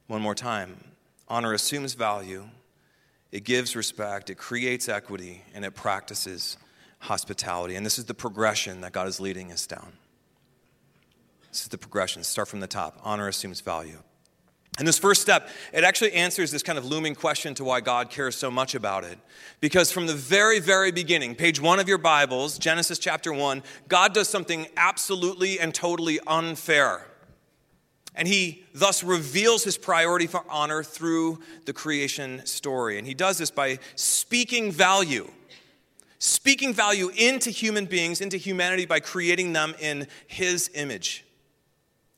One 0.07 0.23
more 0.23 0.35
time 0.35 0.83
honor 1.29 1.53
assumes 1.53 1.93
value, 1.93 2.49
it 3.33 3.45
gives 3.45 3.77
respect, 3.77 4.31
it 4.31 4.39
creates 4.39 4.89
equity, 4.89 5.43
and 5.53 5.63
it 5.67 5.75
practices 5.75 6.57
hospitality. 7.01 7.77
And 7.77 7.85
this 7.85 7.99
is 7.99 8.07
the 8.07 8.15
progression 8.15 8.81
that 8.81 8.93
God 8.93 9.09
is 9.09 9.21
leading 9.21 9.53
us 9.53 9.67
down. 9.67 9.93
This 11.51 11.61
is 11.61 11.69
the 11.69 11.77
progression. 11.77 12.25
Start 12.25 12.49
from 12.49 12.61
the 12.61 12.67
top. 12.67 12.99
Honor 13.05 13.29
assumes 13.29 13.61
value. 13.61 13.99
And 14.79 14.89
this 14.89 14.99
first 14.99 15.21
step, 15.21 15.51
it 15.73 15.85
actually 15.85 16.15
answers 16.15 16.51
this 16.51 16.63
kind 16.63 16.79
of 16.79 16.87
looming 16.87 17.15
question 17.15 17.55
to 17.55 17.65
why 17.65 17.81
God 17.81 18.09
cares 18.09 18.37
so 18.37 18.51
much 18.51 18.75
about 18.75 19.05
it. 19.05 19.19
Because 19.61 19.93
from 19.93 20.07
the 20.07 20.15
very, 20.15 20.61
very 20.61 20.91
beginning, 20.91 21.35
page 21.35 21.61
one 21.61 21.79
of 21.79 21.89
your 21.89 21.99
Bibles, 21.99 22.59
Genesis 22.59 22.99
chapter 22.99 23.35
one, 23.35 23.63
God 23.89 24.15
does 24.15 24.31
something 24.31 24.67
absolutely 24.77 25.61
and 25.61 25.75
totally 25.75 26.21
unfair. 26.27 27.07
And 28.15 28.27
he 28.27 28.65
thus 28.75 29.05
reveals 29.05 29.63
his 29.63 29.77
priority 29.77 30.27
for 30.27 30.43
honor 30.49 30.83
through 30.83 31.41
the 31.67 31.73
creation 31.75 32.45
story. 32.47 32.97
And 32.97 33.07
he 33.07 33.15
does 33.15 33.39
this 33.39 33.51
by 33.51 33.79
speaking 33.95 34.73
value, 34.73 35.31
speaking 36.19 36.73
value 36.73 37.11
into 37.11 37.51
human 37.51 37.85
beings, 37.85 38.23
into 38.23 38.39
humanity, 38.39 38.87
by 38.87 39.01
creating 39.01 39.53
them 39.53 39.75
in 39.81 40.07
his 40.27 40.71
image 40.75 41.27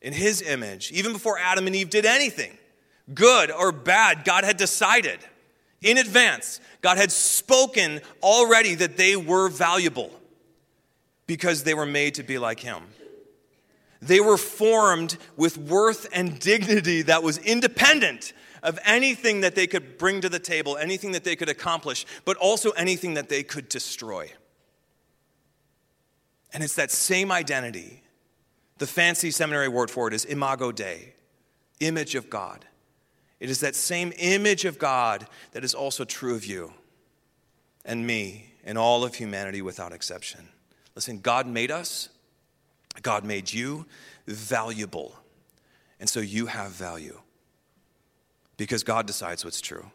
in 0.05 0.13
his 0.13 0.43
image. 0.43 0.93
Even 0.93 1.15
before 1.15 1.39
Adam 1.39 1.67
and 1.67 1.75
Eve 1.75 1.89
did 1.89 2.05
anything, 2.05 2.57
good 3.13 3.51
or 3.51 3.73
bad, 3.73 4.25
God 4.25 4.45
had 4.45 4.59
decided 4.59 5.19
in 5.81 5.97
advance. 5.97 6.61
God 6.83 6.99
had 6.99 7.11
spoken 7.11 8.03
already 8.23 8.75
that 8.77 8.99
they 8.99 9.17
were 9.17 9.49
valuable 9.49 10.11
because 11.27 11.65
they 11.65 11.73
were 11.73 11.87
made 11.87 12.15
to 12.17 12.23
be 12.23 12.39
like 12.39 12.61
him. 12.61 12.83
They 14.03 14.21
were 14.21 14.37
formed 14.37 15.17
with 15.39 15.57
worth 15.57 16.07
and 16.13 16.39
dignity 16.39 17.01
that 17.03 17.23
was 17.23 17.39
independent 17.39 18.35
of 18.63 18.79
anything 18.85 19.41
that 19.41 19.55
they 19.55 19.67
could 19.67 19.97
bring 19.97 20.21
to 20.21 20.29
the 20.29 20.39
table, 20.39 20.77
anything 20.77 21.13
that 21.13 21.25
they 21.25 21.35
could 21.35 21.49
accomplish, 21.49 22.05
but 22.27 22.37
also 22.37 22.71
anything 22.73 23.15
that 23.15 23.31
they 23.31 23.43
could 23.43 23.71
destroy. 23.71 24.31
And 26.53 26.63
it's 26.63 26.75
that 26.75 26.91
same 26.91 27.33
identity 27.33 28.04
the 28.79 28.87
fancy 28.87 29.31
seminary 29.31 29.69
word 29.69 29.91
for 29.91 30.09
it 30.09 30.15
is 30.15 30.25
imago 30.25 30.73
Dei, 30.73 31.15
image 31.81 32.15
of 32.15 32.31
God. 32.31 32.65
It 33.41 33.51
is 33.51 33.61
that 33.61 33.75
same 33.75 34.13
image 34.19 34.65
of 34.65 34.79
God 34.79 35.27
that 35.53 35.65
is 35.65 35.75
also 35.75 36.05
true 36.05 36.35
of 36.35 36.45
you 36.45 36.73
and 37.85 38.07
me 38.07 38.53
and 38.65 38.79
all 38.79 39.05
of 39.05 39.15
humanity 39.15 39.61
without 39.61 39.93
exception. 39.93 40.49
Listen, 40.95 41.19
God 41.19 41.47
made 41.47 41.71
us, 41.71 42.09
God 43.03 43.25
made 43.25 43.53
you 43.53 43.87
valuable. 44.27 45.15
And 46.01 46.09
so 46.09 46.21
you 46.21 46.47
have 46.47 46.71
value 46.73 47.21
because 48.57 48.83
God 48.83 49.07
decides 49.07 49.45
what's 49.45 49.61
true. 49.61 49.91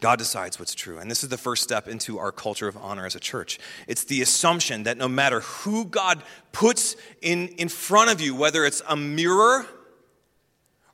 God 0.00 0.18
decides 0.18 0.58
what's 0.58 0.74
true. 0.74 0.98
And 0.98 1.10
this 1.10 1.22
is 1.22 1.28
the 1.28 1.38
first 1.38 1.62
step 1.62 1.88
into 1.88 2.18
our 2.18 2.32
culture 2.32 2.68
of 2.68 2.76
honor 2.76 3.06
as 3.06 3.14
a 3.14 3.20
church. 3.20 3.58
It's 3.86 4.04
the 4.04 4.22
assumption 4.22 4.84
that 4.84 4.96
no 4.96 5.08
matter 5.08 5.40
who 5.40 5.84
God 5.84 6.22
puts 6.52 6.96
in, 7.20 7.48
in 7.48 7.68
front 7.68 8.10
of 8.10 8.20
you, 8.20 8.34
whether 8.34 8.64
it's 8.64 8.82
a 8.88 8.96
mirror 8.96 9.66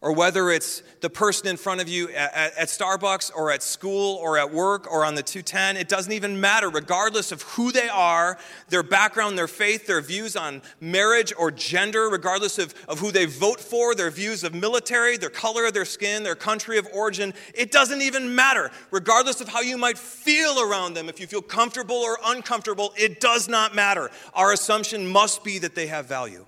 or 0.05 0.13
whether 0.13 0.51
it's 0.51 0.83
the 1.01 1.09
person 1.09 1.49
in 1.49 1.57
front 1.57 1.81
of 1.81 1.89
you 1.89 2.11
at, 2.11 2.55
at, 2.59 2.69
Starbucks 2.69 3.33
or 3.35 3.51
at 3.51 3.63
school 3.63 4.17
or 4.17 4.37
at 4.37 4.53
work 4.53 4.87
or 4.93 5.03
on 5.03 5.15
the 5.15 5.23
210, 5.23 5.79
it 5.79 5.89
doesn't 5.89 6.13
even 6.13 6.39
matter, 6.39 6.69
regardless 6.69 7.33
of 7.33 7.41
who 7.41 7.73
they 7.73 7.89
are, 7.89 8.39
their 8.69 8.83
background, 8.83 9.39
their 9.39 9.49
faith, 9.49 9.87
their 9.87 10.03
views 10.03 10.37
on 10.37 10.61
marriage 10.79 11.33
or 11.39 11.51
gender, 11.51 12.11
regardless 12.11 12.59
of, 12.59 12.75
of 12.87 12.99
who 12.99 13.11
they 13.11 13.25
vote 13.25 13.59
for, 13.59 13.95
their 13.95 14.11
views 14.11 14.45
of 14.45 14.53
military, 14.53 15.17
their 15.17 15.31
color 15.31 15.65
of 15.65 15.73
their 15.73 15.87
skin, 15.87 16.23
their 16.23 16.35
country 16.35 16.77
of 16.77 16.87
origin. 16.93 17.33
It 17.55 17.73
doesn't 17.73 18.03
even 18.03 18.35
matter, 18.35 18.71
regardless 18.91 19.41
of 19.41 19.49
how 19.49 19.63
you 19.63 19.79
might 19.79 19.97
feel 19.97 20.61
around 20.61 20.93
them, 20.93 21.09
if 21.09 21.19
you 21.19 21.27
feel 21.27 21.41
comfortable 21.41 21.97
or 21.97 22.19
uncomfortable, 22.27 22.93
it 22.99 23.21
does 23.21 23.49
not 23.49 23.75
matter. 23.75 24.11
Our 24.35 24.53
assumption 24.53 25.07
must 25.07 25.43
be 25.43 25.59
that 25.61 25.75
they 25.75 25.87
have 25.87 26.05
value 26.05 26.45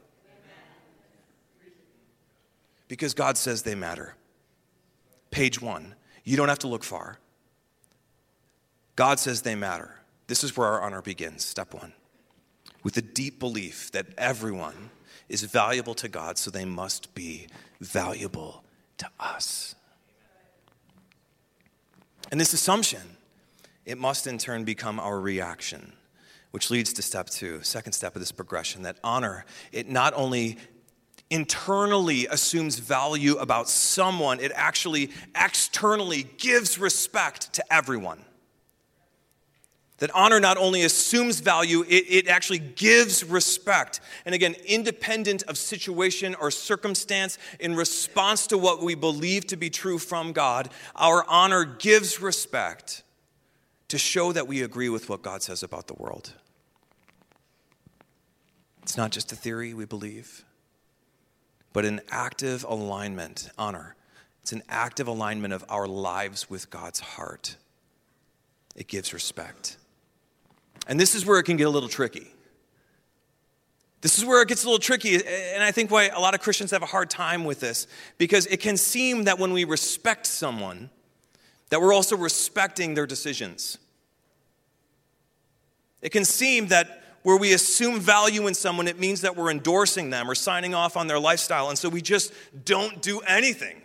because 2.88 3.14
God 3.14 3.36
says 3.36 3.62
they 3.62 3.74
matter. 3.74 4.14
Page 5.30 5.60
one. 5.60 5.94
You 6.24 6.36
don't 6.36 6.48
have 6.48 6.60
to 6.60 6.68
look 6.68 6.84
far. 6.84 7.18
God 8.96 9.18
says 9.18 9.42
they 9.42 9.54
matter. 9.54 10.00
This 10.26 10.42
is 10.42 10.56
where 10.56 10.68
our 10.68 10.82
honor 10.82 11.02
begins. 11.02 11.44
Step 11.44 11.74
one. 11.74 11.92
With 12.82 12.96
a 12.96 13.02
deep 13.02 13.38
belief 13.38 13.92
that 13.92 14.06
everyone 14.16 14.90
is 15.28 15.42
valuable 15.42 15.94
to 15.94 16.08
God, 16.08 16.38
so 16.38 16.50
they 16.50 16.64
must 16.64 17.14
be 17.14 17.48
valuable 17.80 18.64
to 18.98 19.08
us. 19.18 19.74
And 22.30 22.40
this 22.40 22.52
assumption, 22.52 23.02
it 23.84 23.98
must 23.98 24.26
in 24.26 24.38
turn 24.38 24.64
become 24.64 24.98
our 24.98 25.20
reaction, 25.20 25.92
which 26.50 26.70
leads 26.70 26.92
to 26.94 27.02
step 27.02 27.28
two, 27.28 27.62
second 27.62 27.92
step 27.92 28.16
of 28.16 28.20
this 28.20 28.32
progression 28.32 28.82
that 28.82 28.98
honor, 29.04 29.44
it 29.72 29.88
not 29.88 30.14
only 30.14 30.58
internally 31.30 32.26
assumes 32.26 32.78
value 32.78 33.36
about 33.36 33.68
someone, 33.68 34.40
it 34.40 34.52
actually 34.54 35.10
externally 35.34 36.26
gives 36.38 36.78
respect 36.78 37.52
to 37.54 37.72
everyone. 37.72 38.24
That 39.98 40.10
honor 40.14 40.40
not 40.40 40.58
only 40.58 40.82
assumes 40.82 41.40
value, 41.40 41.82
it, 41.88 42.04
it, 42.08 42.28
actually 42.28 42.58
gives 42.58 43.24
respect. 43.24 44.00
And 44.26 44.34
again, 44.34 44.54
independent 44.66 45.42
of 45.44 45.56
situation 45.56 46.34
or 46.34 46.50
circumstance, 46.50 47.38
in 47.60 47.74
response 47.74 48.46
to 48.48 48.58
what 48.58 48.82
we 48.82 48.94
believe 48.94 49.46
to 49.46 49.56
be 49.56 49.70
true 49.70 49.98
from 49.98 50.32
God, 50.32 50.68
our 50.94 51.24
honor 51.28 51.64
gives 51.64 52.20
respect 52.20 53.04
to 53.88 53.96
show 53.96 54.32
that 54.32 54.46
we 54.46 54.62
agree 54.62 54.90
with 54.90 55.08
what 55.08 55.22
God 55.22 55.42
says 55.42 55.62
about 55.62 55.86
the 55.86 55.94
world. 55.94 56.34
It's 58.82 58.98
not 58.98 59.12
just 59.12 59.32
a 59.32 59.36
theory 59.36 59.72
we 59.72 59.86
believe, 59.86 60.44
but 61.76 61.84
an 61.84 62.00
active 62.10 62.64
alignment, 62.64 63.50
honor. 63.58 63.94
It's 64.40 64.50
an 64.50 64.62
active 64.66 65.08
alignment 65.08 65.52
of 65.52 65.62
our 65.68 65.86
lives 65.86 66.48
with 66.48 66.70
God's 66.70 67.00
heart. 67.00 67.56
It 68.74 68.86
gives 68.86 69.12
respect. 69.12 69.76
And 70.86 70.98
this 70.98 71.14
is 71.14 71.26
where 71.26 71.38
it 71.38 71.42
can 71.42 71.58
get 71.58 71.66
a 71.66 71.70
little 71.70 71.90
tricky. 71.90 72.28
This 74.00 74.16
is 74.16 74.24
where 74.24 74.40
it 74.40 74.48
gets 74.48 74.64
a 74.64 74.68
little 74.68 74.78
tricky, 74.78 75.16
and 75.16 75.62
I 75.62 75.70
think 75.70 75.90
why 75.90 76.04
a 76.08 76.18
lot 76.18 76.32
of 76.32 76.40
Christians 76.40 76.70
have 76.70 76.82
a 76.82 76.86
hard 76.86 77.10
time 77.10 77.44
with 77.44 77.60
this, 77.60 77.86
because 78.16 78.46
it 78.46 78.60
can 78.60 78.78
seem 78.78 79.24
that 79.24 79.38
when 79.38 79.52
we 79.52 79.64
respect 79.64 80.24
someone, 80.24 80.88
that 81.68 81.82
we're 81.82 81.92
also 81.92 82.16
respecting 82.16 82.94
their 82.94 83.06
decisions. 83.06 83.76
It 86.00 86.08
can 86.08 86.24
seem 86.24 86.68
that 86.68 87.02
where 87.26 87.36
we 87.36 87.52
assume 87.52 87.98
value 87.98 88.46
in 88.46 88.54
someone, 88.54 88.86
it 88.86 89.00
means 89.00 89.22
that 89.22 89.34
we're 89.34 89.50
endorsing 89.50 90.10
them 90.10 90.30
or 90.30 90.34
signing 90.36 90.76
off 90.76 90.96
on 90.96 91.08
their 91.08 91.18
lifestyle, 91.18 91.70
and 91.70 91.76
so 91.76 91.88
we 91.88 92.00
just 92.00 92.32
don't 92.64 93.02
do 93.02 93.18
anything. 93.26 93.82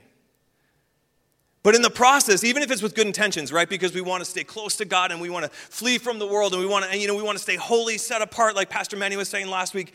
But 1.64 1.74
in 1.74 1.82
the 1.82 1.90
process, 1.90 2.44
even 2.44 2.62
if 2.62 2.70
it's 2.70 2.84
with 2.84 2.94
good 2.94 3.08
intentions, 3.08 3.52
right? 3.52 3.68
Because 3.68 3.96
we 3.96 4.02
want 4.02 4.24
to 4.24 4.30
stay 4.30 4.44
close 4.44 4.78
to 4.78 4.86
God 4.86 5.12
and 5.12 5.20
we 5.20 5.32
want 5.32 5.46
to 5.46 5.50
flee 5.50 5.98
from 5.98 6.20
the 6.20 6.28
world 6.28 6.54
and 6.54 6.62
we 6.62 6.68
want 6.68 6.86
to, 6.86 6.96
you 6.96 7.08
know, 7.08 7.16
we 7.16 7.24
want 7.24 7.36
to 7.36 7.42
stay 7.42 7.56
holy, 7.56 7.98
set 7.98 8.22
apart, 8.22 8.56
like 8.56 8.70
Pastor 8.70 8.96
Manny 8.96 9.18
was 9.18 9.28
saying 9.28 9.48
last 9.48 9.74
week. 9.74 9.92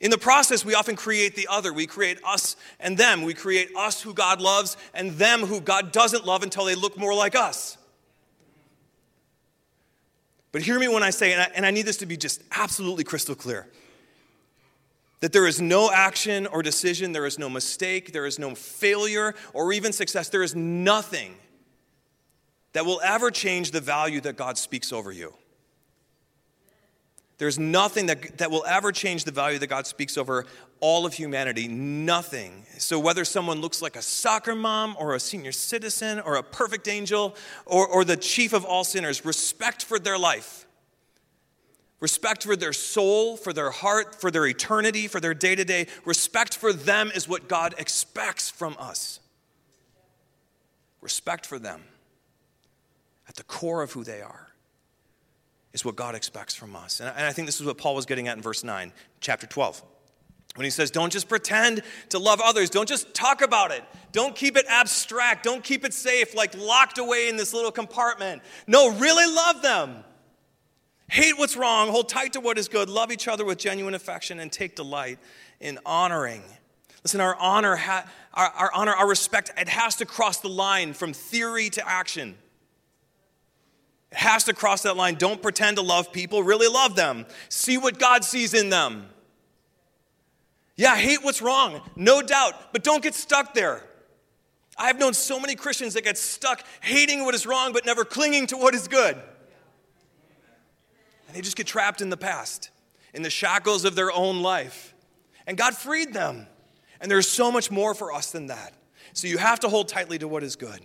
In 0.00 0.12
the 0.12 0.18
process, 0.18 0.64
we 0.64 0.74
often 0.74 0.94
create 0.94 1.34
the 1.34 1.48
other. 1.50 1.72
We 1.72 1.88
create 1.88 2.20
us 2.24 2.54
and 2.78 2.96
them. 2.96 3.22
We 3.22 3.34
create 3.34 3.70
us 3.76 4.00
who 4.00 4.14
God 4.14 4.40
loves 4.40 4.76
and 4.94 5.10
them 5.14 5.40
who 5.40 5.60
God 5.60 5.90
doesn't 5.90 6.24
love 6.24 6.44
until 6.44 6.64
they 6.64 6.76
look 6.76 6.96
more 6.96 7.12
like 7.12 7.34
us. 7.34 7.76
But 10.54 10.62
hear 10.62 10.78
me 10.78 10.86
when 10.86 11.02
I 11.02 11.10
say, 11.10 11.32
and 11.32 11.42
I, 11.42 11.50
and 11.56 11.66
I 11.66 11.72
need 11.72 11.84
this 11.84 11.96
to 11.96 12.06
be 12.06 12.16
just 12.16 12.40
absolutely 12.52 13.02
crystal 13.02 13.34
clear 13.34 13.66
that 15.18 15.32
there 15.32 15.48
is 15.48 15.60
no 15.60 15.90
action 15.90 16.46
or 16.46 16.62
decision, 16.62 17.10
there 17.10 17.26
is 17.26 17.40
no 17.40 17.50
mistake, 17.50 18.12
there 18.12 18.24
is 18.24 18.38
no 18.38 18.54
failure 18.54 19.34
or 19.52 19.72
even 19.72 19.92
success. 19.92 20.28
There 20.28 20.44
is 20.44 20.54
nothing 20.54 21.34
that 22.72 22.86
will 22.86 23.00
ever 23.02 23.32
change 23.32 23.72
the 23.72 23.80
value 23.80 24.20
that 24.20 24.36
God 24.36 24.56
speaks 24.56 24.92
over 24.92 25.10
you. 25.10 25.34
There's 27.38 27.58
nothing 27.58 28.06
that, 28.06 28.38
that 28.38 28.50
will 28.50 28.64
ever 28.64 28.92
change 28.92 29.24
the 29.24 29.32
value 29.32 29.58
that 29.58 29.66
God 29.66 29.86
speaks 29.86 30.16
over 30.16 30.46
all 30.80 31.04
of 31.04 31.14
humanity. 31.14 31.66
Nothing. 31.66 32.64
So, 32.78 32.98
whether 32.98 33.24
someone 33.24 33.60
looks 33.60 33.82
like 33.82 33.96
a 33.96 34.02
soccer 34.02 34.54
mom 34.54 34.94
or 34.98 35.14
a 35.14 35.20
senior 35.20 35.50
citizen 35.50 36.20
or 36.20 36.36
a 36.36 36.42
perfect 36.42 36.86
angel 36.86 37.34
or, 37.66 37.86
or 37.88 38.04
the 38.04 38.16
chief 38.16 38.52
of 38.52 38.64
all 38.64 38.84
sinners, 38.84 39.24
respect 39.24 39.84
for 39.84 39.98
their 39.98 40.16
life, 40.16 40.66
respect 41.98 42.44
for 42.44 42.54
their 42.54 42.72
soul, 42.72 43.36
for 43.36 43.52
their 43.52 43.70
heart, 43.70 44.20
for 44.20 44.30
their 44.30 44.46
eternity, 44.46 45.08
for 45.08 45.18
their 45.18 45.34
day 45.34 45.56
to 45.56 45.64
day, 45.64 45.88
respect 46.04 46.56
for 46.56 46.72
them 46.72 47.10
is 47.14 47.28
what 47.28 47.48
God 47.48 47.74
expects 47.78 48.48
from 48.48 48.76
us. 48.78 49.18
Respect 51.00 51.46
for 51.46 51.58
them 51.58 51.82
at 53.28 53.34
the 53.34 53.42
core 53.42 53.82
of 53.82 53.92
who 53.92 54.04
they 54.04 54.22
are 54.22 54.43
is 55.74 55.84
what 55.84 55.96
God 55.96 56.14
expects 56.14 56.54
from 56.54 56.74
us. 56.74 57.00
And 57.00 57.10
I 57.10 57.32
think 57.32 57.46
this 57.46 57.60
is 57.60 57.66
what 57.66 57.76
Paul 57.76 57.94
was 57.94 58.06
getting 58.06 58.28
at 58.28 58.36
in 58.36 58.42
verse 58.42 58.64
9, 58.64 58.92
chapter 59.20 59.46
12. 59.46 59.82
When 60.54 60.64
he 60.64 60.70
says, 60.70 60.92
don't 60.92 61.12
just 61.12 61.28
pretend 61.28 61.82
to 62.10 62.18
love 62.20 62.40
others, 62.42 62.70
don't 62.70 62.88
just 62.88 63.12
talk 63.12 63.42
about 63.42 63.72
it, 63.72 63.82
don't 64.12 64.36
keep 64.36 64.56
it 64.56 64.64
abstract, 64.68 65.42
don't 65.42 65.64
keep 65.64 65.84
it 65.84 65.92
safe, 65.92 66.32
like 66.32 66.56
locked 66.56 66.98
away 66.98 67.28
in 67.28 67.36
this 67.36 67.52
little 67.52 67.72
compartment. 67.72 68.40
No, 68.68 68.90
really 68.92 69.34
love 69.34 69.62
them. 69.62 70.04
Hate 71.10 71.36
what's 71.36 71.56
wrong, 71.56 71.88
hold 71.88 72.08
tight 72.08 72.34
to 72.34 72.40
what 72.40 72.56
is 72.56 72.68
good, 72.68 72.88
love 72.88 73.10
each 73.10 73.26
other 73.26 73.44
with 73.44 73.58
genuine 73.58 73.94
affection, 73.94 74.38
and 74.38 74.50
take 74.50 74.76
delight 74.76 75.18
in 75.60 75.80
honoring. 75.84 76.42
Listen, 77.02 77.20
our 77.20 77.34
honor, 77.34 77.76
our, 78.32 78.46
our 78.46 78.72
honor, 78.72 78.92
our 78.92 79.08
respect, 79.08 79.50
it 79.58 79.68
has 79.68 79.96
to 79.96 80.06
cross 80.06 80.38
the 80.38 80.48
line 80.48 80.94
from 80.94 81.12
theory 81.12 81.68
to 81.70 81.86
action. 81.86 82.36
Has 84.14 84.44
to 84.44 84.54
cross 84.54 84.82
that 84.82 84.96
line. 84.96 85.16
Don't 85.16 85.42
pretend 85.42 85.76
to 85.76 85.82
love 85.82 86.12
people, 86.12 86.42
really 86.42 86.68
love 86.68 86.96
them. 86.96 87.26
See 87.48 87.78
what 87.78 87.98
God 87.98 88.24
sees 88.24 88.54
in 88.54 88.70
them. 88.70 89.08
Yeah, 90.76 90.96
hate 90.96 91.22
what's 91.22 91.40
wrong, 91.40 91.80
no 91.94 92.20
doubt, 92.20 92.72
but 92.72 92.82
don't 92.82 93.02
get 93.02 93.14
stuck 93.14 93.54
there. 93.54 93.84
I 94.76 94.88
have 94.88 94.98
known 94.98 95.14
so 95.14 95.38
many 95.38 95.54
Christians 95.54 95.94
that 95.94 96.02
get 96.02 96.18
stuck 96.18 96.64
hating 96.80 97.24
what 97.24 97.34
is 97.34 97.46
wrong 97.46 97.72
but 97.72 97.86
never 97.86 98.04
clinging 98.04 98.48
to 98.48 98.56
what 98.56 98.74
is 98.74 98.88
good. 98.88 99.14
And 99.14 101.36
they 101.36 101.40
just 101.40 101.56
get 101.56 101.66
trapped 101.66 102.00
in 102.00 102.10
the 102.10 102.16
past, 102.16 102.70
in 103.12 103.22
the 103.22 103.30
shackles 103.30 103.84
of 103.84 103.94
their 103.94 104.10
own 104.10 104.42
life. 104.42 104.94
And 105.46 105.56
God 105.56 105.76
freed 105.76 106.12
them. 106.12 106.48
And 107.00 107.10
there's 107.10 107.28
so 107.28 107.52
much 107.52 107.70
more 107.70 107.94
for 107.94 108.12
us 108.12 108.32
than 108.32 108.46
that. 108.46 108.72
So 109.12 109.28
you 109.28 109.38
have 109.38 109.60
to 109.60 109.68
hold 109.68 109.88
tightly 109.88 110.18
to 110.18 110.26
what 110.26 110.42
is 110.42 110.56
good. 110.56 110.80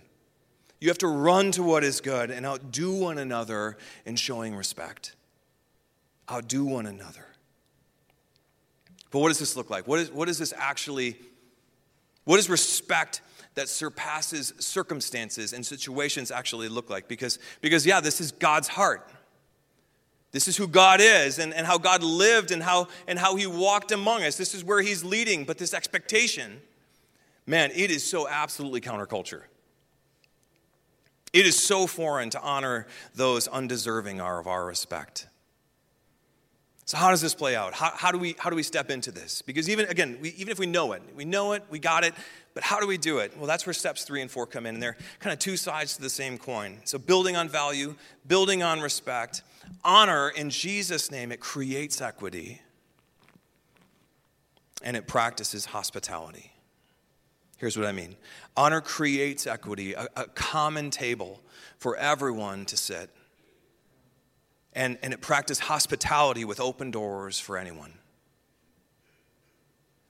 You 0.80 0.88
have 0.88 0.98
to 0.98 1.08
run 1.08 1.52
to 1.52 1.62
what 1.62 1.84
is 1.84 2.00
good 2.00 2.30
and 2.30 2.46
outdo 2.46 2.92
one 2.92 3.18
another 3.18 3.76
in 4.06 4.16
showing 4.16 4.56
respect. 4.56 5.14
Outdo 6.30 6.64
one 6.64 6.86
another. 6.86 7.26
But 9.10 9.18
what 9.18 9.28
does 9.28 9.38
this 9.38 9.56
look 9.56 9.68
like? 9.68 9.86
What, 9.86 10.00
is, 10.00 10.10
what 10.10 10.28
does 10.28 10.38
this 10.38 10.54
actually, 10.56 11.18
what 12.24 12.36
does 12.36 12.48
respect 12.48 13.20
that 13.54 13.68
surpasses 13.68 14.54
circumstances 14.58 15.52
and 15.52 15.66
situations 15.66 16.30
actually 16.30 16.68
look 16.68 16.88
like? 16.88 17.08
Because, 17.08 17.38
because 17.60 17.84
yeah, 17.84 18.00
this 18.00 18.20
is 18.20 18.32
God's 18.32 18.68
heart. 18.68 19.06
This 20.32 20.46
is 20.46 20.56
who 20.56 20.68
God 20.68 21.00
is 21.02 21.40
and, 21.40 21.52
and 21.52 21.66
how 21.66 21.76
God 21.76 22.02
lived 22.04 22.52
and 22.52 22.62
how, 22.62 22.86
and 23.08 23.18
how 23.18 23.34
He 23.34 23.46
walked 23.46 23.90
among 23.92 24.22
us. 24.22 24.36
This 24.36 24.54
is 24.54 24.64
where 24.64 24.80
He's 24.80 25.04
leading. 25.04 25.44
But 25.44 25.58
this 25.58 25.74
expectation, 25.74 26.60
man, 27.46 27.72
it 27.74 27.90
is 27.90 28.08
so 28.08 28.28
absolutely 28.28 28.80
counterculture. 28.80 29.42
It 31.32 31.46
is 31.46 31.60
so 31.60 31.86
foreign 31.86 32.30
to 32.30 32.40
honor 32.40 32.86
those 33.14 33.46
undeserving 33.46 34.20
of 34.20 34.46
our 34.46 34.64
respect. 34.64 35.26
So, 36.90 36.96
how 36.96 37.10
does 37.10 37.20
this 37.20 37.34
play 37.34 37.54
out? 37.54 37.72
How, 37.72 37.92
how, 37.94 38.10
do, 38.10 38.18
we, 38.18 38.34
how 38.36 38.50
do 38.50 38.56
we 38.56 38.64
step 38.64 38.90
into 38.90 39.12
this? 39.12 39.42
Because, 39.42 39.70
even 39.70 39.86
again, 39.86 40.18
we, 40.20 40.30
even 40.30 40.50
if 40.50 40.58
we 40.58 40.66
know 40.66 40.90
it, 40.90 41.02
we 41.14 41.24
know 41.24 41.52
it, 41.52 41.62
we 41.70 41.78
got 41.78 42.02
it, 42.02 42.14
but 42.52 42.64
how 42.64 42.80
do 42.80 42.86
we 42.88 42.98
do 42.98 43.18
it? 43.18 43.32
Well, 43.36 43.46
that's 43.46 43.64
where 43.64 43.72
steps 43.72 44.02
three 44.02 44.22
and 44.22 44.28
four 44.28 44.44
come 44.44 44.66
in, 44.66 44.74
and 44.74 44.82
they're 44.82 44.96
kind 45.20 45.32
of 45.32 45.38
two 45.38 45.56
sides 45.56 45.94
to 45.94 46.02
the 46.02 46.10
same 46.10 46.36
coin. 46.36 46.78
So, 46.82 46.98
building 46.98 47.36
on 47.36 47.48
value, 47.48 47.94
building 48.26 48.64
on 48.64 48.80
respect, 48.80 49.44
honor 49.84 50.30
in 50.30 50.50
Jesus' 50.50 51.12
name, 51.12 51.30
it 51.30 51.38
creates 51.38 52.00
equity 52.00 52.60
and 54.82 54.96
it 54.96 55.06
practices 55.06 55.66
hospitality. 55.66 56.49
Here's 57.60 57.76
what 57.76 57.86
I 57.86 57.92
mean 57.92 58.16
honor 58.56 58.80
creates 58.80 59.46
equity, 59.46 59.92
a, 59.92 60.08
a 60.16 60.24
common 60.24 60.90
table 60.90 61.40
for 61.78 61.94
everyone 61.96 62.64
to 62.66 62.76
sit. 62.76 63.10
And, 64.72 64.98
and 65.02 65.12
it 65.12 65.20
practices 65.20 65.64
hospitality 65.64 66.44
with 66.44 66.60
open 66.60 66.90
doors 66.90 67.38
for 67.38 67.58
anyone. 67.58 67.92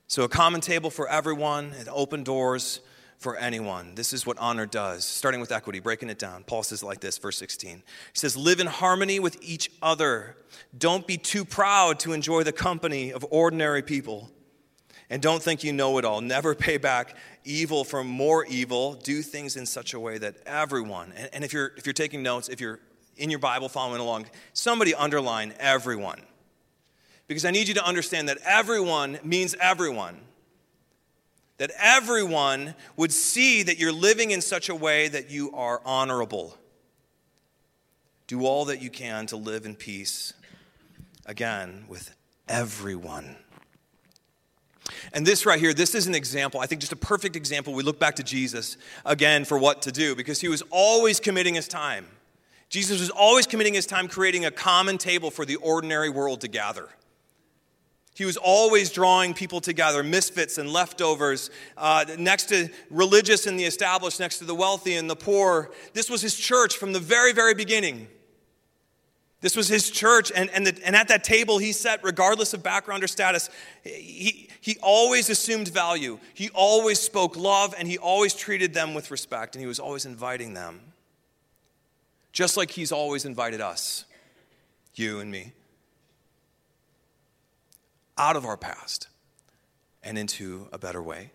So, 0.06 0.22
a 0.22 0.28
common 0.28 0.60
table 0.60 0.90
for 0.90 1.08
everyone 1.08 1.72
and 1.78 1.88
open 1.88 2.24
doors 2.24 2.80
for 3.18 3.36
anyone. 3.36 3.94
This 3.94 4.12
is 4.12 4.24
what 4.24 4.38
honor 4.38 4.66
does. 4.66 5.04
Starting 5.04 5.40
with 5.40 5.50
equity, 5.50 5.80
breaking 5.80 6.08
it 6.08 6.18
down. 6.18 6.44
Paul 6.44 6.62
says 6.62 6.82
like 6.82 7.00
this, 7.00 7.18
verse 7.18 7.36
16. 7.38 7.76
He 7.76 7.82
says, 8.14 8.36
Live 8.36 8.60
in 8.60 8.66
harmony 8.66 9.18
with 9.18 9.36
each 9.42 9.70
other. 9.82 10.36
Don't 10.76 11.06
be 11.06 11.16
too 11.16 11.44
proud 11.44 11.98
to 12.00 12.12
enjoy 12.12 12.44
the 12.44 12.52
company 12.52 13.12
of 13.12 13.26
ordinary 13.30 13.82
people. 13.82 14.30
And 15.10 15.20
don't 15.20 15.42
think 15.42 15.64
you 15.64 15.72
know 15.72 15.98
it 15.98 16.04
all. 16.04 16.20
Never 16.20 16.54
pay 16.54 16.76
back 16.76 17.16
evil 17.44 17.82
for 17.82 18.04
more 18.04 18.46
evil. 18.46 18.94
Do 18.94 19.22
things 19.22 19.56
in 19.56 19.66
such 19.66 19.92
a 19.92 19.98
way 19.98 20.18
that 20.18 20.36
everyone, 20.46 21.12
and, 21.16 21.28
and 21.32 21.44
if, 21.44 21.52
you're, 21.52 21.72
if 21.76 21.84
you're 21.84 21.92
taking 21.92 22.22
notes, 22.22 22.48
if 22.48 22.60
you're 22.60 22.78
in 23.16 23.28
your 23.28 23.40
Bible 23.40 23.68
following 23.68 24.00
along, 24.00 24.26
somebody 24.52 24.94
underline 24.94 25.52
everyone. 25.58 26.20
Because 27.26 27.44
I 27.44 27.50
need 27.50 27.66
you 27.66 27.74
to 27.74 27.84
understand 27.84 28.28
that 28.28 28.38
everyone 28.44 29.18
means 29.24 29.56
everyone. 29.60 30.20
That 31.58 31.72
everyone 31.78 32.74
would 32.96 33.12
see 33.12 33.64
that 33.64 33.78
you're 33.78 33.92
living 33.92 34.30
in 34.30 34.40
such 34.40 34.68
a 34.68 34.74
way 34.74 35.08
that 35.08 35.28
you 35.28 35.52
are 35.52 35.82
honorable. 35.84 36.56
Do 38.28 38.46
all 38.46 38.66
that 38.66 38.80
you 38.80 38.90
can 38.90 39.26
to 39.26 39.36
live 39.36 39.66
in 39.66 39.74
peace, 39.74 40.32
again, 41.26 41.84
with 41.88 42.14
everyone. 42.48 43.36
And 45.12 45.26
this 45.26 45.44
right 45.44 45.58
here, 45.58 45.74
this 45.74 45.94
is 45.94 46.06
an 46.06 46.14
example, 46.14 46.60
I 46.60 46.66
think 46.66 46.80
just 46.80 46.92
a 46.92 46.96
perfect 46.96 47.34
example. 47.34 47.74
We 47.74 47.82
look 47.82 47.98
back 47.98 48.16
to 48.16 48.22
Jesus 48.22 48.76
again 49.04 49.44
for 49.44 49.58
what 49.58 49.82
to 49.82 49.92
do 49.92 50.14
because 50.14 50.40
he 50.40 50.48
was 50.48 50.62
always 50.70 51.18
committing 51.18 51.54
his 51.54 51.66
time. 51.66 52.06
Jesus 52.68 53.00
was 53.00 53.10
always 53.10 53.46
committing 53.46 53.74
his 53.74 53.86
time 53.86 54.06
creating 54.06 54.44
a 54.44 54.50
common 54.52 54.96
table 54.96 55.32
for 55.32 55.44
the 55.44 55.56
ordinary 55.56 56.08
world 56.08 56.40
to 56.42 56.48
gather. 56.48 56.88
He 58.14 58.24
was 58.24 58.36
always 58.36 58.90
drawing 58.90 59.34
people 59.34 59.60
together, 59.60 60.02
misfits 60.02 60.58
and 60.58 60.72
leftovers, 60.72 61.50
uh, 61.76 62.04
next 62.18 62.50
to 62.50 62.68
religious 62.90 63.46
and 63.46 63.58
the 63.58 63.64
established, 63.64 64.20
next 64.20 64.38
to 64.38 64.44
the 64.44 64.54
wealthy 64.54 64.94
and 64.94 65.08
the 65.08 65.16
poor. 65.16 65.70
This 65.94 66.10
was 66.10 66.20
his 66.20 66.36
church 66.36 66.76
from 66.76 66.92
the 66.92 67.00
very, 67.00 67.32
very 67.32 67.54
beginning. 67.54 68.08
This 69.40 69.57
was 69.57 69.68
his 69.68 69.90
church, 69.90 70.31
and, 70.35 70.50
and, 70.50 70.66
the, 70.66 70.79
and 70.85 70.94
at 70.94 71.09
that 71.09 71.24
table 71.24 71.57
he 71.59 71.72
sat, 71.72 72.05
regardless 72.05 72.53
of 72.53 72.62
background 72.62 73.03
or 73.03 73.09
status, 73.09 73.48
he, 73.83 74.50
he 74.61 74.76
always 74.83 75.31
assumed 75.31 75.68
value. 75.68 76.18
He 76.35 76.50
always 76.50 77.00
spoke 77.00 77.37
love, 77.37 77.74
and 77.79 77.88
he 77.88 77.96
always 77.96 78.35
treated 78.35 78.74
them 78.74 78.92
with 78.92 79.11
respect, 79.11 79.55
and 79.55 79.61
he 79.61 79.66
was 79.66 79.81
always 79.81 80.05
inviting 80.05 80.53
them. 80.53 80.81
Just 82.33 82.59
like 82.59 82.70
he's 82.70 82.92
always 82.92 83.24
invited 83.24 83.62
us, 83.62 84.05
you 84.94 85.20
and 85.20 85.31
me, 85.31 85.53
out 88.18 88.37
of 88.37 88.44
our 88.44 88.59
past 88.59 89.09
and 90.03 90.18
into 90.18 90.68
a 90.70 90.79
better 90.79 91.03
way. 91.03 91.31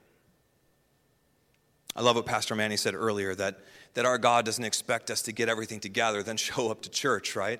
I 1.96 2.02
love 2.02 2.18
what 2.18 2.26
Pastor 2.28 2.56
Manny 2.56 2.78
said 2.78 2.94
earlier 2.94 3.34
that, 3.36 3.60
that 3.96 4.06
our 4.06 4.20
God 4.20 4.46
doesn't 4.46 4.64
expect 4.64 5.10
us 5.10 5.24
to 5.24 5.32
get 5.32 5.50
everything 5.50 5.80
together, 5.80 6.22
then 6.22 6.38
show 6.38 6.70
up 6.70 6.84
to 6.84 6.90
church, 6.90 7.36
right? 7.36 7.60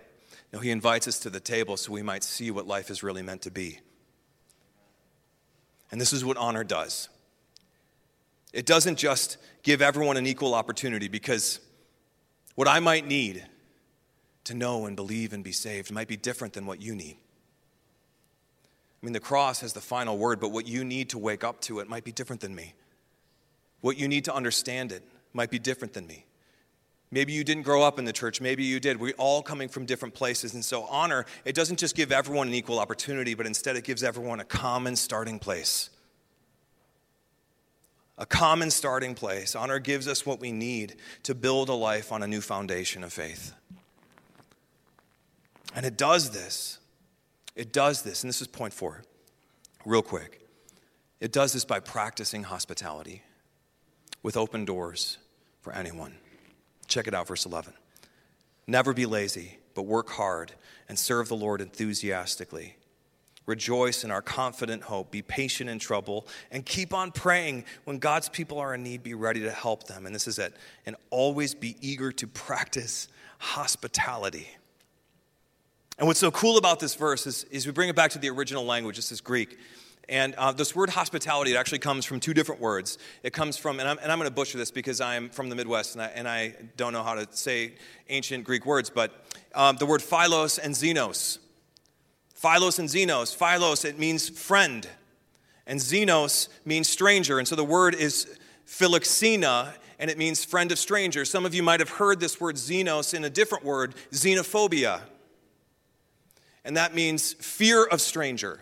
No, 0.56 0.62
He 0.62 0.72
invites 0.72 1.06
us 1.06 1.20
to 1.20 1.30
the 1.30 1.42
table 1.42 1.76
so 1.76 1.92
we 1.92 2.02
might 2.02 2.24
see 2.24 2.50
what 2.50 2.66
life 2.66 2.90
is 2.90 3.04
really 3.04 3.22
meant 3.22 3.42
to 3.42 3.52
be. 3.52 3.82
And 5.92 6.00
this 6.00 6.14
is 6.14 6.24
what 6.24 6.38
honor 6.38 6.64
does 6.64 7.10
it 8.54 8.66
doesn't 8.66 8.98
just 8.98 9.36
give 9.64 9.82
everyone 9.82 10.16
an 10.16 10.26
equal 10.26 10.54
opportunity 10.54 11.10
because 11.10 11.60
what 12.56 12.70
I 12.70 12.80
might 12.80 13.06
need 13.06 13.46
to 14.46 14.54
know 14.54 14.86
and 14.86 14.96
believe 14.96 15.34
and 15.34 15.44
be 15.44 15.52
saved 15.52 15.92
might 15.92 16.08
be 16.08 16.16
different 16.16 16.54
than 16.54 16.66
what 16.66 16.82
you 16.82 16.96
need. 16.96 17.18
I 19.04 19.06
mean, 19.06 19.12
the 19.12 19.20
cross 19.20 19.60
has 19.60 19.74
the 19.74 19.82
final 19.82 20.18
word, 20.18 20.40
but 20.40 20.54
what 20.54 20.70
you 20.70 20.86
need 20.86 21.10
to 21.10 21.18
wake 21.18 21.44
up 21.44 21.60
to 21.64 21.80
it 21.82 21.90
might 21.90 22.06
be 22.06 22.14
different 22.14 22.42
than 22.42 22.56
me. 22.56 22.76
What 23.82 23.98
you 23.98 24.08
need 24.08 24.24
to 24.24 24.34
understand 24.34 24.94
it 24.94 25.04
might 25.34 25.50
be 25.50 25.60
different 25.60 25.94
than 25.94 26.08
me. 26.08 26.26
Maybe 27.16 27.32
you 27.32 27.46
didn't 27.46 27.64
grow 27.64 27.82
up 27.82 27.98
in 27.98 28.04
the 28.04 28.12
church. 28.12 28.42
Maybe 28.42 28.66
you 28.66 28.78
did. 28.82 29.00
We're 29.00 29.14
all 29.18 29.42
coming 29.42 29.70
from 29.70 29.86
different 29.86 30.14
places. 30.14 30.54
And 30.54 30.66
so, 30.66 30.84
honor, 30.84 31.26
it 31.46 31.56
doesn't 31.56 31.80
just 31.80 31.96
give 31.96 32.12
everyone 32.12 32.50
an 32.50 32.54
equal 32.54 32.78
opportunity, 32.78 33.36
but 33.36 33.46
instead 33.46 33.78
it 33.78 33.86
gives 33.86 34.04
everyone 34.04 34.42
a 34.42 34.44
common 34.44 34.98
starting 34.98 35.40
place. 35.40 35.90
A 38.18 38.26
common 38.26 38.70
starting 38.70 39.16
place. 39.16 39.56
Honor 39.56 39.80
gives 39.80 40.10
us 40.10 40.26
what 40.26 40.42
we 40.42 40.52
need 40.52 40.98
to 41.24 41.34
build 41.34 41.70
a 41.70 41.74
life 41.74 42.12
on 42.12 42.22
a 42.22 42.28
new 42.28 42.42
foundation 42.42 43.02
of 43.02 43.14
faith. 43.14 43.54
And 45.74 45.86
it 45.86 45.96
does 45.96 46.32
this. 46.32 46.80
It 47.56 47.72
does 47.72 48.02
this. 48.02 48.24
And 48.24 48.28
this 48.28 48.42
is 48.42 48.48
point 48.48 48.74
four, 48.74 49.04
real 49.86 50.02
quick. 50.02 50.42
It 51.22 51.32
does 51.32 51.54
this 51.54 51.64
by 51.64 51.80
practicing 51.80 52.44
hospitality 52.44 53.24
with 54.22 54.36
open 54.36 54.66
doors 54.66 55.18
for 55.62 55.72
anyone. 55.72 56.16
Check 56.88 57.08
it 57.08 57.14
out, 57.14 57.28
verse 57.28 57.46
11. 57.46 57.74
Never 58.68 58.94
be 58.94 59.06
lazy, 59.06 59.60
but 59.74 59.84
work 59.84 60.10
hard 60.10 60.54
and 60.88 60.98
serve 60.98 61.28
the 61.28 61.36
Lord 61.36 61.62
enthusiastically. 61.62 62.76
Rejoice 63.46 64.04
in 64.04 64.10
our 64.10 64.22
confident 64.22 64.84
hope. 64.84 65.12
Be 65.12 65.22
patient 65.22 65.70
in 65.70 65.78
trouble 65.78 66.28
and 66.50 66.66
keep 66.66 66.94
on 66.94 67.12
praying. 67.12 67.66
When 67.84 68.00
God's 68.00 68.28
people 68.28 68.58
are 68.58 68.74
in 68.74 68.84
need, 68.84 69.04
be 69.04 69.14
ready 69.14 69.42
to 69.42 69.52
help 69.52 69.86
them. 69.86 70.06
And 70.06 70.16
this 70.16 70.28
is 70.28 70.40
it. 70.40 70.56
And 70.86 70.96
always 71.12 71.54
be 71.54 71.76
eager 71.80 72.12
to 72.14 72.28
practice 72.28 73.08
hospitality. 73.38 74.48
And 76.00 76.08
what's 76.08 76.20
so 76.20 76.32
cool 76.32 76.58
about 76.58 76.80
this 76.80 76.96
verse 76.96 77.28
is, 77.28 77.44
is 77.46 77.66
we 77.66 77.72
bring 77.72 77.90
it 77.90 77.96
back 77.96 78.12
to 78.12 78.20
the 78.20 78.30
original 78.30 78.66
language. 78.66 78.96
This 78.96 79.12
is 79.12 79.22
Greek. 79.22 79.58
And 80.08 80.36
uh, 80.36 80.52
this 80.52 80.76
word 80.76 80.92
hospitality, 80.92 81.54
it 81.54 81.58
actually 81.58 81.80
comes 81.80 82.06
from 82.06 82.20
two 82.20 82.34
different 82.34 82.62
words. 82.62 82.98
It 83.24 83.34
comes 83.34 83.58
from, 83.58 83.80
and 83.80 83.90
I'm, 83.90 83.98
and 83.98 84.12
I'm 84.12 84.20
going 84.20 84.30
to 84.30 84.34
butcher 84.34 84.58
this 84.58 84.70
because 84.70 85.02
I'm 85.02 85.30
from 85.30 85.50
the 85.50 85.56
Midwest 85.56 85.96
and 85.96 86.04
I, 86.04 86.08
and 86.08 86.28
I 86.28 86.54
don't 86.78 86.94
know 86.94 87.02
how 87.02 87.16
to 87.16 87.28
say 87.32 87.74
ancient 88.10 88.44
Greek 88.44 88.66
words, 88.66 88.90
but 88.90 89.26
um, 89.56 89.78
the 89.78 89.86
word 89.86 90.02
philos 90.02 90.60
and 90.60 90.76
xenos. 90.76 91.40
Philos 92.36 92.78
and 92.78 92.88
xenos. 92.88 93.36
Philos, 93.36 93.84
it 93.84 93.98
means 93.98 94.30
friend, 94.30 94.88
and 95.66 95.80
xenos 95.80 96.50
means 96.66 96.88
stranger. 96.88 97.40
And 97.40 97.48
so 97.48 97.56
the 97.56 97.64
word 97.64 97.96
is 97.96 98.38
philoxena, 98.68 99.74
and 99.98 100.12
it 100.12 100.18
means 100.18 100.46
friend 100.46 100.72
of 100.72 100.78
strangers. 100.78 101.32
Some 101.32 101.46
of 101.46 101.56
you 101.56 101.64
might 101.64 101.80
have 101.80 101.90
heard 101.90 102.20
this 102.20 102.40
word 102.40 102.58
xenos 102.58 103.16
in 103.16 103.24
a 103.24 103.30
different 103.30 103.64
word, 103.64 103.96
xenophobia. 104.12 105.02
And 106.64 106.78
that 106.78 106.94
means 106.94 107.34
fear 107.34 107.86
of 107.86 108.02
stranger. 108.02 108.60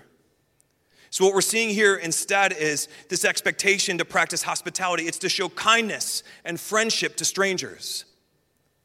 So, 1.14 1.26
what 1.26 1.36
we're 1.36 1.42
seeing 1.42 1.70
here 1.70 1.96
instead 1.96 2.54
is 2.54 2.88
this 3.08 3.24
expectation 3.24 4.00
to 4.00 4.04
practice 4.04 4.42
hospitality. 4.42 5.04
It's 5.04 5.20
to 5.20 5.30
show 5.30 5.48
kindness 5.48 6.24
and 6.44 6.60
friendship 6.60 7.18
to 7.18 7.26
strangers. 7.26 8.06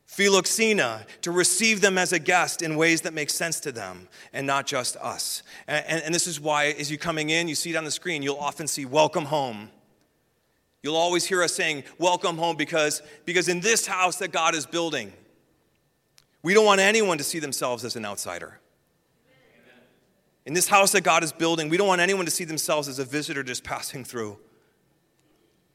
Philoxena, 0.06 1.06
to 1.22 1.30
receive 1.30 1.80
them 1.80 1.96
as 1.96 2.12
a 2.12 2.18
guest 2.18 2.60
in 2.60 2.76
ways 2.76 3.00
that 3.00 3.14
make 3.14 3.30
sense 3.30 3.60
to 3.60 3.72
them 3.72 4.08
and 4.34 4.46
not 4.46 4.66
just 4.66 4.98
us. 4.98 5.42
And, 5.66 5.82
and, 5.88 6.02
and 6.02 6.14
this 6.14 6.26
is 6.26 6.38
why, 6.38 6.66
as 6.66 6.90
you're 6.90 6.98
coming 6.98 7.30
in, 7.30 7.48
you 7.48 7.54
see 7.54 7.70
it 7.70 7.76
on 7.76 7.84
the 7.84 7.90
screen, 7.90 8.20
you'll 8.20 8.36
often 8.36 8.68
see 8.68 8.84
welcome 8.84 9.24
home. 9.24 9.70
You'll 10.82 10.96
always 10.96 11.24
hear 11.24 11.42
us 11.42 11.54
saying 11.54 11.84
welcome 11.96 12.36
home 12.36 12.56
because, 12.56 13.00
because 13.24 13.48
in 13.48 13.60
this 13.60 13.86
house 13.86 14.18
that 14.18 14.32
God 14.32 14.54
is 14.54 14.66
building, 14.66 15.14
we 16.42 16.52
don't 16.52 16.66
want 16.66 16.82
anyone 16.82 17.16
to 17.16 17.24
see 17.24 17.38
themselves 17.38 17.86
as 17.86 17.96
an 17.96 18.04
outsider. 18.04 18.60
In 20.48 20.54
this 20.54 20.66
house 20.66 20.92
that 20.92 21.02
God 21.02 21.22
is 21.22 21.30
building, 21.30 21.68
we 21.68 21.76
don't 21.76 21.88
want 21.88 22.00
anyone 22.00 22.24
to 22.24 22.30
see 22.30 22.44
themselves 22.44 22.88
as 22.88 22.98
a 22.98 23.04
visitor 23.04 23.42
just 23.42 23.62
passing 23.62 24.02
through. 24.02 24.38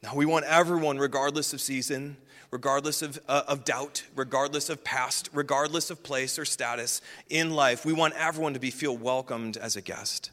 Now, 0.02 0.16
we 0.16 0.26
want 0.26 0.46
everyone, 0.46 0.98
regardless 0.98 1.52
of 1.52 1.60
season, 1.60 2.16
regardless 2.50 3.00
of, 3.00 3.20
uh, 3.28 3.44
of 3.46 3.64
doubt, 3.64 4.02
regardless 4.16 4.68
of 4.70 4.82
past, 4.82 5.30
regardless 5.32 5.90
of 5.90 6.02
place 6.02 6.40
or 6.40 6.44
status 6.44 7.02
in 7.30 7.52
life, 7.52 7.84
we 7.84 7.92
want 7.92 8.14
everyone 8.14 8.52
to 8.54 8.58
be 8.58 8.72
feel 8.72 8.96
welcomed 8.96 9.56
as 9.56 9.76
a 9.76 9.80
guest, 9.80 10.32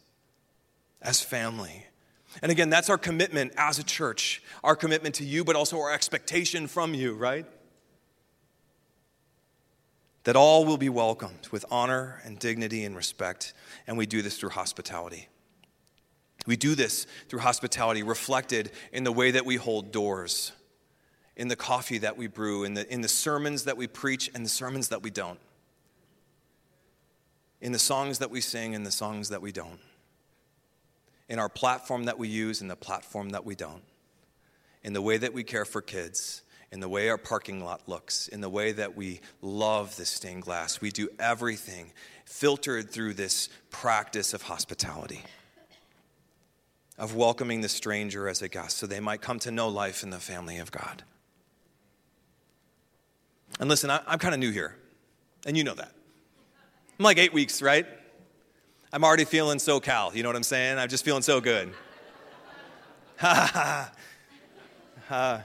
as 1.03 1.21
family. 1.21 1.85
And 2.41 2.51
again, 2.51 2.71
that's 2.71 2.89
our 2.89 2.97
commitment 2.97 3.53
as 3.57 3.77
a 3.77 3.83
church, 3.83 4.41
our 4.63 4.75
commitment 4.75 5.13
to 5.15 5.23
you, 5.23 5.43
but 5.43 5.55
also 5.55 5.77
our 5.79 5.93
expectation 5.93 6.65
from 6.65 6.95
you, 6.95 7.13
right? 7.13 7.45
That 10.23 10.35
all 10.35 10.65
will 10.65 10.77
be 10.77 10.89
welcomed 10.89 11.47
with 11.51 11.65
honor 11.71 12.21
and 12.23 12.37
dignity 12.37 12.83
and 12.85 12.95
respect, 12.95 13.53
and 13.87 13.97
we 13.97 14.05
do 14.05 14.21
this 14.21 14.37
through 14.37 14.51
hospitality. 14.51 15.27
We 16.45 16.55
do 16.55 16.75
this 16.75 17.07
through 17.27 17.39
hospitality 17.39 18.03
reflected 18.03 18.71
in 18.91 19.03
the 19.03 19.11
way 19.11 19.31
that 19.31 19.45
we 19.45 19.55
hold 19.55 19.91
doors, 19.91 20.51
in 21.35 21.47
the 21.47 21.55
coffee 21.55 21.99
that 21.99 22.17
we 22.17 22.27
brew, 22.27 22.63
in 22.63 22.73
the, 22.75 22.91
in 22.91 23.01
the 23.01 23.07
sermons 23.07 23.63
that 23.65 23.77
we 23.77 23.87
preach 23.87 24.29
and 24.33 24.45
the 24.45 24.49
sermons 24.49 24.89
that 24.89 25.01
we 25.01 25.09
don't, 25.09 25.39
in 27.59 27.71
the 27.71 27.79
songs 27.79 28.19
that 28.19 28.31
we 28.31 28.41
sing 28.41 28.75
and 28.75 28.85
the 28.85 28.91
songs 28.91 29.29
that 29.29 29.41
we 29.41 29.51
don't, 29.51 29.79
in 31.29 31.39
our 31.39 31.49
platform 31.49 32.05
that 32.05 32.19
we 32.19 32.27
use 32.27 32.61
and 32.61 32.69
the 32.69 32.75
platform 32.75 33.29
that 33.29 33.45
we 33.45 33.55
don't, 33.55 33.83
in 34.83 34.93
the 34.93 35.01
way 35.01 35.17
that 35.17 35.33
we 35.33 35.43
care 35.43 35.65
for 35.65 35.81
kids 35.81 36.41
in 36.71 36.79
the 36.79 36.87
way 36.87 37.09
our 37.09 37.17
parking 37.17 37.63
lot 37.63 37.81
looks, 37.87 38.27
in 38.29 38.41
the 38.41 38.49
way 38.49 38.71
that 38.71 38.95
we 38.95 39.19
love 39.41 39.95
the 39.97 40.05
stained 40.05 40.43
glass. 40.43 40.79
We 40.79 40.89
do 40.89 41.09
everything 41.19 41.91
filtered 42.25 42.89
through 42.89 43.15
this 43.15 43.49
practice 43.69 44.33
of 44.33 44.43
hospitality, 44.43 45.21
of 46.97 47.15
welcoming 47.15 47.61
the 47.61 47.69
stranger 47.69 48.29
as 48.29 48.41
a 48.41 48.47
guest 48.47 48.77
so 48.77 48.87
they 48.87 49.01
might 49.01 49.21
come 49.21 49.39
to 49.39 49.51
know 49.51 49.67
life 49.67 50.01
in 50.01 50.11
the 50.11 50.19
family 50.19 50.59
of 50.59 50.71
God. 50.71 51.03
And 53.59 53.67
listen, 53.67 53.89
I, 53.89 54.01
am 54.07 54.19
kind 54.19 54.33
of 54.33 54.39
new 54.39 54.51
here, 54.51 54.75
and 55.45 55.57
you 55.57 55.65
know 55.65 55.73
that. 55.73 55.91
I'm 56.97 57.03
like 57.03 57.17
eight 57.17 57.33
weeks, 57.33 57.61
right? 57.61 57.85
I'm 58.93 59.03
already 59.03 59.25
feeling 59.25 59.57
SoCal. 59.57 60.15
You 60.15 60.23
know 60.23 60.29
what 60.29 60.35
I'm 60.35 60.43
saying? 60.43 60.77
I'm 60.77 60.89
just 60.89 61.03
feeling 61.03 61.21
so 61.21 61.41
good. 61.41 61.73
Ha 63.17 63.51
ha 63.53 63.91
ha. 65.07 65.43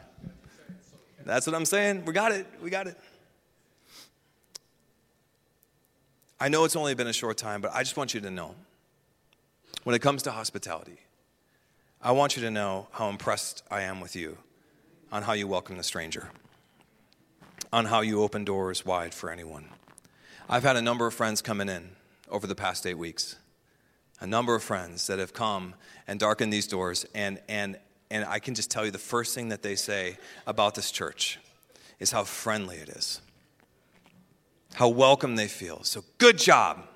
That's 1.27 1.45
what 1.45 1.57
I'm 1.57 1.65
saying. 1.65 2.05
We 2.05 2.13
got 2.13 2.31
it. 2.31 2.47
We 2.63 2.71
got 2.71 2.87
it. 2.87 2.97
I 6.39 6.49
know 6.49 6.65
it's 6.65 6.77
only 6.77 6.95
been 6.95 7.09
a 7.09 7.13
short 7.13 7.37
time, 7.37 7.61
but 7.61 7.73
I 7.75 7.83
just 7.83 7.97
want 7.97 8.15
you 8.15 8.21
to 8.21 8.31
know 8.31 8.55
when 9.83 9.97
it 9.97 10.03
comes 10.03 10.23
to 10.23 10.31
hospitality, 10.31 10.99
I 12.01 12.13
want 12.13 12.37
you 12.37 12.43
to 12.43 12.51
know 12.51 12.87
how 12.93 13.09
impressed 13.09 13.65
I 13.71 13.83
am 13.83 14.01
with 14.01 14.15
you 14.15 14.39
on 15.11 15.25
how 15.25 15.33
you 15.33 15.49
welcome 15.49 15.77
the 15.77 15.83
stranger, 15.83 16.31
on 17.73 17.87
how 17.87 18.03
you 18.03 18.23
open 18.23 18.45
doors 18.45 18.87
wide 18.87 19.13
for 19.13 19.31
anyone. 19.31 19.69
I've 20.49 20.63
had 20.63 20.77
a 20.77 20.83
number 20.83 21.09
of 21.09 21.15
friends 21.15 21.43
coming 21.43 21.69
in 21.69 21.91
over 22.31 22.47
the 22.47 22.55
past 22.55 22.87
eight 22.87 22.99
weeks, 22.99 23.35
a 24.21 24.27
number 24.29 24.55
of 24.55 24.63
friends 24.63 25.09
that 25.09 25.19
have 25.19 25.33
come 25.33 25.75
and 26.07 26.21
darkened 26.21 26.53
these 26.53 26.69
doors, 26.69 27.05
and, 27.15 27.41
and 27.49 27.79
and 28.11 28.25
I 28.25 28.39
can 28.39 28.55
just 28.55 28.71
tell 28.71 28.85
you 28.85 28.91
the 28.91 28.99
first 28.99 29.35
thing 29.35 29.49
that 29.49 29.63
they 29.63 29.77
say 29.77 30.19
about 30.47 30.75
this 30.75 30.91
church 30.91 31.39
is 31.99 32.11
how 32.11 32.25
friendly 32.25 32.77
it 32.77 32.89
is, 32.89 33.21
how 34.75 34.89
welcome 34.89 35.37
they 35.37 35.49
feel. 35.49 35.83
So, 35.83 36.05
good 36.19 36.39
job. 36.39 36.87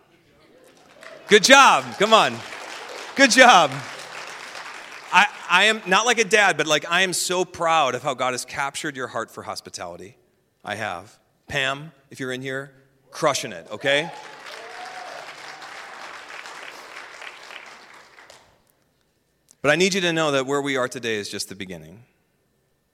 Good 1.28 1.44
job. 1.44 1.84
Come 1.98 2.12
on. 2.12 2.36
Good 3.16 3.30
job. 3.30 3.70
I, 5.12 5.26
I 5.48 5.64
am 5.64 5.82
not 5.86 6.06
like 6.06 6.18
a 6.18 6.24
dad, 6.24 6.56
but 6.56 6.66
like 6.66 6.90
I 6.90 7.02
am 7.02 7.12
so 7.12 7.44
proud 7.44 7.94
of 7.94 8.02
how 8.02 8.14
God 8.14 8.32
has 8.32 8.44
captured 8.44 8.96
your 8.96 9.08
heart 9.08 9.30
for 9.30 9.42
hospitality. 9.42 10.16
I 10.64 10.76
have. 10.76 11.18
Pam, 11.48 11.92
if 12.10 12.20
you're 12.20 12.32
in 12.32 12.42
here, 12.42 12.72
crushing 13.10 13.52
it, 13.52 13.66
okay? 13.70 14.10
But 19.62 19.70
I 19.70 19.76
need 19.76 19.94
you 19.94 20.00
to 20.00 20.12
know 20.12 20.30
that 20.30 20.46
where 20.46 20.62
we 20.62 20.76
are 20.76 20.88
today 20.88 21.16
is 21.16 21.28
just 21.28 21.48
the 21.48 21.54
beginning. 21.54 22.04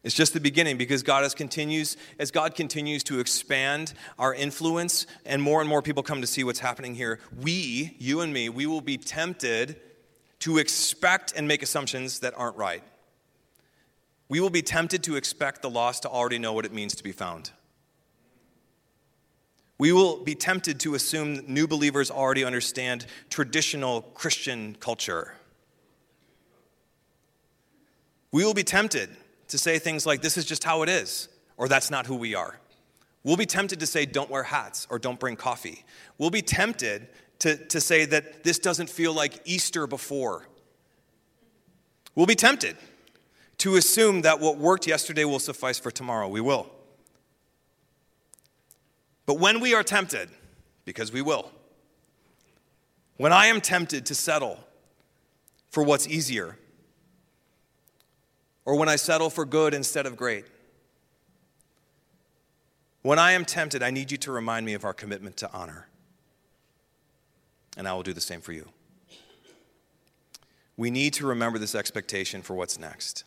It's 0.02 0.14
just 0.14 0.34
the 0.34 0.40
beginning 0.40 0.76
because 0.76 1.02
God 1.02 1.34
continues 1.34 1.96
as 2.18 2.30
God 2.30 2.54
continues 2.54 3.02
to 3.04 3.18
expand 3.18 3.92
our 4.18 4.32
influence 4.32 5.06
and 5.24 5.42
more 5.42 5.60
and 5.60 5.68
more 5.68 5.82
people 5.82 6.02
come 6.02 6.20
to 6.20 6.26
see 6.26 6.44
what's 6.44 6.60
happening 6.60 6.94
here. 6.94 7.18
We, 7.40 7.96
you 7.98 8.20
and 8.20 8.32
me, 8.32 8.48
we 8.48 8.66
will 8.66 8.80
be 8.80 8.98
tempted 8.98 9.80
to 10.40 10.58
expect 10.58 11.32
and 11.36 11.48
make 11.48 11.62
assumptions 11.62 12.20
that 12.20 12.34
aren't 12.36 12.56
right. 12.56 12.84
We 14.28 14.40
will 14.40 14.50
be 14.50 14.62
tempted 14.62 15.02
to 15.04 15.16
expect 15.16 15.62
the 15.62 15.70
lost 15.70 16.02
to 16.02 16.08
already 16.08 16.38
know 16.38 16.52
what 16.52 16.64
it 16.64 16.72
means 16.72 16.94
to 16.96 17.04
be 17.04 17.12
found. 17.12 17.50
We 19.78 19.92
will 19.92 20.22
be 20.22 20.34
tempted 20.34 20.80
to 20.80 20.94
assume 20.94 21.42
new 21.46 21.66
believers 21.66 22.10
already 22.10 22.44
understand 22.44 23.06
traditional 23.28 24.02
Christian 24.02 24.76
culture. 24.80 25.34
We 28.36 28.44
will 28.44 28.52
be 28.52 28.64
tempted 28.64 29.08
to 29.48 29.56
say 29.56 29.78
things 29.78 30.04
like, 30.04 30.20
this 30.20 30.36
is 30.36 30.44
just 30.44 30.62
how 30.62 30.82
it 30.82 30.90
is, 30.90 31.30
or 31.56 31.68
that's 31.68 31.90
not 31.90 32.04
who 32.04 32.16
we 32.16 32.34
are. 32.34 32.60
We'll 33.24 33.38
be 33.38 33.46
tempted 33.46 33.80
to 33.80 33.86
say, 33.86 34.04
don't 34.04 34.28
wear 34.28 34.42
hats, 34.42 34.86
or 34.90 34.98
don't 34.98 35.18
bring 35.18 35.36
coffee. 35.36 35.86
We'll 36.18 36.28
be 36.28 36.42
tempted 36.42 37.08
to, 37.38 37.56
to 37.56 37.80
say 37.80 38.04
that 38.04 38.44
this 38.44 38.58
doesn't 38.58 38.90
feel 38.90 39.14
like 39.14 39.40
Easter 39.46 39.86
before. 39.86 40.46
We'll 42.14 42.26
be 42.26 42.34
tempted 42.34 42.76
to 43.56 43.76
assume 43.76 44.20
that 44.20 44.38
what 44.38 44.58
worked 44.58 44.86
yesterday 44.86 45.24
will 45.24 45.38
suffice 45.38 45.78
for 45.78 45.90
tomorrow. 45.90 46.28
We 46.28 46.42
will. 46.42 46.70
But 49.24 49.38
when 49.38 49.60
we 49.60 49.72
are 49.72 49.82
tempted, 49.82 50.28
because 50.84 51.10
we 51.10 51.22
will, 51.22 51.50
when 53.16 53.32
I 53.32 53.46
am 53.46 53.62
tempted 53.62 54.04
to 54.04 54.14
settle 54.14 54.58
for 55.70 55.82
what's 55.82 56.06
easier, 56.06 56.58
or 58.66 58.74
when 58.74 58.88
I 58.88 58.96
settle 58.96 59.30
for 59.30 59.46
good 59.46 59.72
instead 59.72 60.04
of 60.04 60.16
great, 60.16 60.44
when 63.02 63.20
I 63.20 63.32
am 63.32 63.44
tempted, 63.44 63.84
I 63.84 63.92
need 63.92 64.10
you 64.10 64.18
to 64.18 64.32
remind 64.32 64.66
me 64.66 64.74
of 64.74 64.84
our 64.84 64.92
commitment 64.92 65.36
to 65.38 65.52
honor. 65.52 65.86
And 67.76 67.86
I 67.86 67.94
will 67.94 68.02
do 68.02 68.12
the 68.12 68.20
same 68.20 68.40
for 68.40 68.52
you. 68.52 68.68
We 70.76 70.90
need 70.90 71.14
to 71.14 71.26
remember 71.26 71.58
this 71.58 71.76
expectation 71.76 72.42
for 72.42 72.54
what's 72.54 72.78
next. 72.78 73.22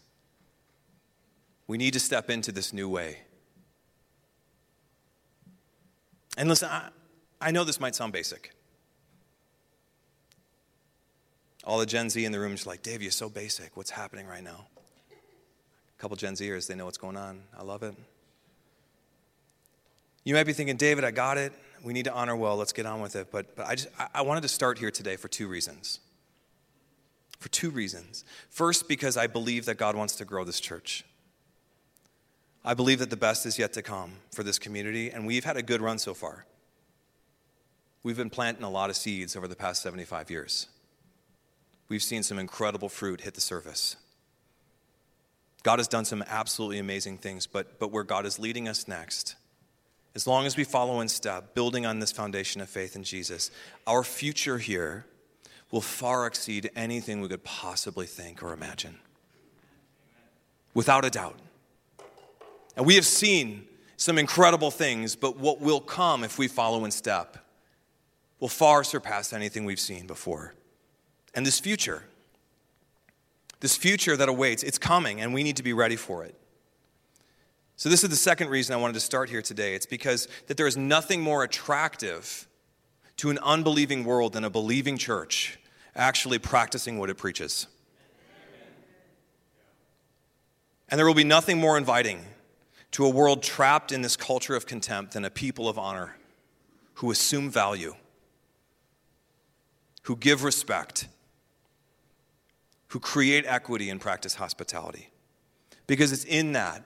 We 1.65 1.77
need 1.77 1.93
to 1.93 1.99
step 1.99 2.29
into 2.29 2.51
this 2.51 2.73
new 2.73 2.89
way. 2.89 3.19
And 6.37 6.49
listen, 6.49 6.67
I, 6.69 6.89
I 7.39 7.51
know 7.51 7.63
this 7.63 7.79
might 7.79 7.95
sound 7.95 8.11
basic. 8.11 8.51
All 11.63 11.79
the 11.79 11.85
Gen 11.85 12.09
Z 12.09 12.23
in 12.23 12.31
the 12.31 12.39
room 12.39 12.53
is 12.53 12.67
like, 12.67 12.81
Dave, 12.81 13.01
you're 13.01 13.11
so 13.11 13.29
basic. 13.29 13.77
What's 13.77 13.91
happening 13.91 14.27
right 14.27 14.43
now? 14.43 14.67
Couple 15.99 16.15
Gen 16.15 16.33
Zers, 16.33 16.65
they 16.65 16.75
know 16.75 16.85
what's 16.85 16.97
going 16.97 17.17
on. 17.17 17.41
I 17.57 17.61
love 17.63 17.83
it. 17.83 17.93
You 20.23 20.33
might 20.33 20.45
be 20.45 20.53
thinking, 20.53 20.77
David, 20.77 21.03
I 21.03 21.11
got 21.11 21.37
it. 21.37 21.53
We 21.83 21.93
need 21.93 22.05
to 22.05 22.13
honor 22.13 22.35
well. 22.35 22.55
Let's 22.57 22.73
get 22.73 22.85
on 22.85 23.01
with 23.01 23.15
it. 23.15 23.27
But, 23.31 23.55
but 23.55 23.67
I, 23.67 23.75
just, 23.75 23.89
I, 23.99 24.07
I 24.15 24.21
wanted 24.21 24.41
to 24.41 24.47
start 24.47 24.77
here 24.77 24.91
today 24.91 25.17
for 25.17 25.27
two 25.27 25.47
reasons. 25.47 25.99
For 27.39 27.49
two 27.49 27.69
reasons. 27.69 28.23
First, 28.49 28.87
because 28.87 29.17
I 29.17 29.27
believe 29.27 29.65
that 29.65 29.75
God 29.75 29.95
wants 29.95 30.15
to 30.17 30.25
grow 30.25 30.43
this 30.43 30.59
church. 30.59 31.05
I 32.63 32.73
believe 32.73 32.99
that 32.99 33.09
the 33.09 33.17
best 33.17 33.45
is 33.45 33.57
yet 33.59 33.73
to 33.73 33.81
come 33.81 34.13
for 34.31 34.43
this 34.43 34.59
community, 34.59 35.09
and 35.09 35.25
we've 35.25 35.45
had 35.45 35.57
a 35.57 35.61
good 35.61 35.81
run 35.81 35.97
so 35.99 36.13
far. 36.13 36.45
We've 38.03 38.17
been 38.17 38.29
planting 38.29 38.63
a 38.63 38.69
lot 38.69 38.89
of 38.89 38.95
seeds 38.95 39.35
over 39.35 39.47
the 39.47 39.55
past 39.55 39.81
75 39.81 40.29
years. 40.29 40.67
We've 41.87 42.03
seen 42.03 42.23
some 42.23 42.39
incredible 42.39 42.89
fruit 42.89 43.21
hit 43.21 43.33
the 43.33 43.41
surface. 43.41 43.95
God 45.63 45.79
has 45.79 45.87
done 45.87 46.05
some 46.05 46.23
absolutely 46.27 46.79
amazing 46.79 47.17
things, 47.17 47.45
but, 47.47 47.79
but 47.79 47.91
where 47.91 48.03
God 48.03 48.25
is 48.25 48.39
leading 48.39 48.67
us 48.67 48.87
next, 48.87 49.35
as 50.15 50.25
long 50.25 50.45
as 50.45 50.57
we 50.57 50.63
follow 50.63 51.01
in 51.01 51.07
step, 51.07 51.53
building 51.53 51.85
on 51.85 51.99
this 51.99 52.11
foundation 52.11 52.61
of 52.61 52.69
faith 52.69 52.95
in 52.95 53.03
Jesus, 53.03 53.51
our 53.85 54.03
future 54.03 54.57
here 54.57 55.05
will 55.71 55.81
far 55.81 56.25
exceed 56.25 56.71
anything 56.75 57.21
we 57.21 57.27
could 57.27 57.43
possibly 57.43 58.05
think 58.05 58.41
or 58.41 58.53
imagine. 58.53 58.97
Without 60.73 61.05
a 61.05 61.09
doubt. 61.09 61.37
And 62.75 62.85
we 62.85 62.95
have 62.95 63.05
seen 63.05 63.67
some 63.97 64.17
incredible 64.17 64.71
things, 64.71 65.15
but 65.15 65.37
what 65.37 65.59
will 65.59 65.81
come 65.81 66.23
if 66.23 66.37
we 66.37 66.47
follow 66.47 66.85
in 66.85 66.91
step 66.91 67.37
will 68.39 68.47
far 68.47 68.83
surpass 68.83 69.33
anything 69.33 69.65
we've 69.65 69.79
seen 69.79 70.07
before. 70.07 70.55
And 71.35 71.45
this 71.45 71.59
future, 71.59 72.03
this 73.59 73.75
future 73.75 74.15
that 74.15 74.29
awaits, 74.29 74.63
it's 74.63 74.77
coming, 74.77 75.21
and 75.21 75.33
we 75.33 75.43
need 75.43 75.57
to 75.57 75.63
be 75.63 75.73
ready 75.73 75.95
for 75.95 76.23
it. 76.23 76.35
So, 77.75 77.89
this 77.89 78.03
is 78.03 78.09
the 78.09 78.15
second 78.15 78.49
reason 78.49 78.73
I 78.73 78.77
wanted 78.77 78.93
to 78.93 78.99
start 78.99 79.29
here 79.29 79.41
today. 79.41 79.73
It's 79.73 79.85
because 79.85 80.27
that 80.47 80.57
there 80.57 80.67
is 80.67 80.75
nothing 80.75 81.21
more 81.21 81.43
attractive 81.43 82.47
to 83.17 83.29
an 83.29 83.39
unbelieving 83.39 84.03
world 84.03 84.33
than 84.33 84.43
a 84.43 84.49
believing 84.49 84.97
church 84.97 85.59
actually 85.95 86.39
practicing 86.39 86.97
what 86.97 87.09
it 87.09 87.15
preaches. 87.15 87.67
And 90.89 90.97
there 90.97 91.05
will 91.05 91.13
be 91.13 91.23
nothing 91.23 91.59
more 91.59 91.77
inviting 91.77 92.25
to 92.91 93.05
a 93.05 93.09
world 93.09 93.43
trapped 93.43 93.91
in 93.91 94.01
this 94.01 94.15
culture 94.15 94.55
of 94.55 94.65
contempt 94.65 95.13
than 95.13 95.23
a 95.23 95.29
people 95.29 95.69
of 95.69 95.77
honor 95.77 96.15
who 96.95 97.11
assume 97.11 97.49
value, 97.49 97.95
who 100.03 100.15
give 100.15 100.43
respect, 100.43 101.07
who 102.89 102.99
create 102.99 103.45
equity 103.47 103.89
and 103.89 103.99
practice 104.01 104.35
hospitality. 104.35 105.09
Because 105.87 106.11
it's 106.11 106.25
in 106.25 106.51
that, 106.53 106.83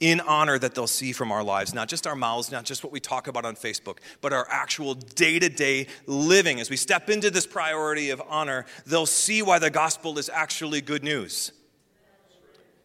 in 0.00 0.20
honor, 0.20 0.58
that 0.58 0.74
they'll 0.74 0.86
see 0.86 1.12
from 1.12 1.32
our 1.32 1.42
lives, 1.42 1.72
not 1.72 1.88
just 1.88 2.06
our 2.06 2.16
mouths, 2.16 2.52
not 2.52 2.64
just 2.64 2.84
what 2.84 2.92
we 2.92 3.00
talk 3.00 3.26
about 3.26 3.44
on 3.44 3.54
Facebook, 3.54 3.98
but 4.20 4.32
our 4.32 4.46
actual 4.50 4.94
day 4.94 5.38
to 5.38 5.48
day 5.48 5.86
living. 6.06 6.60
As 6.60 6.70
we 6.70 6.76
step 6.76 7.08
into 7.08 7.30
this 7.30 7.46
priority 7.46 8.10
of 8.10 8.22
honor, 8.28 8.66
they'll 8.86 9.06
see 9.06 9.42
why 9.42 9.58
the 9.58 9.70
gospel 9.70 10.18
is 10.18 10.28
actually 10.28 10.80
good 10.80 11.02
news. 11.02 11.52